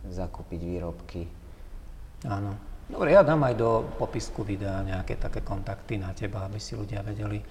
zakúpiť 0.06 0.60
výrobky. 0.62 1.26
Áno. 2.30 2.54
Dobre, 2.86 3.18
ja 3.18 3.26
dám 3.26 3.42
aj 3.42 3.56
do 3.58 3.70
popisku 3.98 4.46
videa 4.46 4.86
nejaké 4.86 5.18
také 5.18 5.42
kontakty 5.42 5.98
na 5.98 6.14
teba, 6.14 6.46
aby 6.46 6.62
si 6.62 6.78
ľudia 6.78 7.02
vedeli 7.02 7.42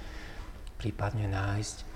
prípadne 0.78 1.26
nájsť. 1.26 1.93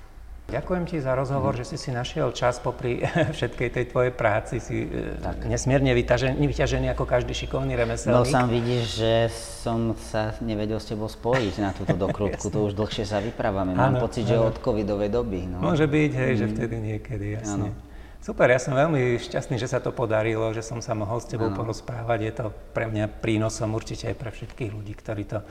Ďakujem 0.49 0.89
ti 0.89 0.97
za 0.97 1.13
rozhovor, 1.13 1.53
mm. 1.53 1.61
že 1.61 1.65
si 1.69 1.77
si 1.77 1.91
našiel 1.93 2.33
čas 2.33 2.57
popri 2.57 3.05
všetkej 3.37 3.69
tej 3.69 3.85
tvojej 3.93 4.13
práci. 4.17 4.65
Si 4.65 4.89
e, 4.89 5.21
tak. 5.21 5.45
nesmierne 5.45 5.93
vyťažený, 5.93 6.41
vyťažený 6.41 6.87
ako 6.97 7.05
každý 7.05 7.37
šikovný 7.37 7.77
remeselník. 7.77 8.17
No 8.17 8.25
sám 8.25 8.49
vidíš, 8.49 8.97
že 8.97 9.13
som 9.61 9.93
sa 10.09 10.33
nevedel 10.41 10.81
s 10.81 10.89
tebou 10.89 11.05
spojiť 11.05 11.55
na 11.61 11.77
túto 11.77 11.93
dokrutku. 12.09 12.49
to 12.49 12.65
už 12.65 12.73
dlhšie 12.73 13.05
sa 13.05 13.21
vyprávame. 13.21 13.77
Mám 13.77 14.01
ano, 14.01 14.09
pocit, 14.09 14.25
ano. 14.25 14.33
že 14.33 14.37
od 14.41 14.57
covidovej 14.65 15.13
doby. 15.13 15.45
No. 15.45 15.61
Môže 15.61 15.85
byť, 15.85 16.13
hej, 16.17 16.33
mm. 16.33 16.39
že 16.41 16.47
vtedy 16.57 16.77
niekedy, 16.81 17.27
jasne. 17.37 17.69
Ano. 17.69 17.87
Super, 18.25 18.49
ja 18.49 18.57
som 18.57 18.73
veľmi 18.73 19.21
šťastný, 19.21 19.61
že 19.61 19.69
sa 19.69 19.85
to 19.85 19.93
podarilo, 19.93 20.49
že 20.57 20.65
som 20.65 20.81
sa 20.81 20.97
mohol 20.97 21.21
s 21.21 21.29
tebou 21.29 21.53
ano. 21.53 21.61
porozprávať. 21.61 22.19
Je 22.25 22.33
to 22.33 22.47
pre 22.73 22.89
mňa 22.89 23.21
prínosom 23.21 23.77
určite 23.77 24.09
aj 24.09 24.17
pre 24.17 24.33
všetkých 24.33 24.73
ľudí, 24.73 24.97
ktorí 24.97 25.29
to 25.29 25.45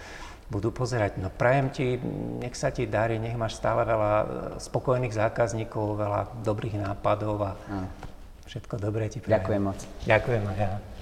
budú 0.48 0.72
pozerať. 0.72 1.20
No 1.20 1.28
prajem 1.28 1.68
ti, 1.70 2.00
nech 2.40 2.56
sa 2.56 2.72
ti 2.72 2.88
darí, 2.88 3.20
nech 3.20 3.36
máš 3.36 3.60
stále 3.60 3.84
veľa 3.84 4.14
e, 4.16 4.26
spokojných 4.64 5.12
zákazníkov, 5.12 6.00
veľa 6.00 6.22
dobrých 6.44 6.80
nápadov 6.80 7.36
a 7.44 7.52
všetko 8.48 8.80
dobré 8.80 9.12
ti 9.12 9.20
prajem. 9.20 9.44
Ďakujem 9.44 9.62
moc. 9.62 9.80
Ďakujem 10.08 10.44
aj 10.48 10.58
ja. 10.58 10.97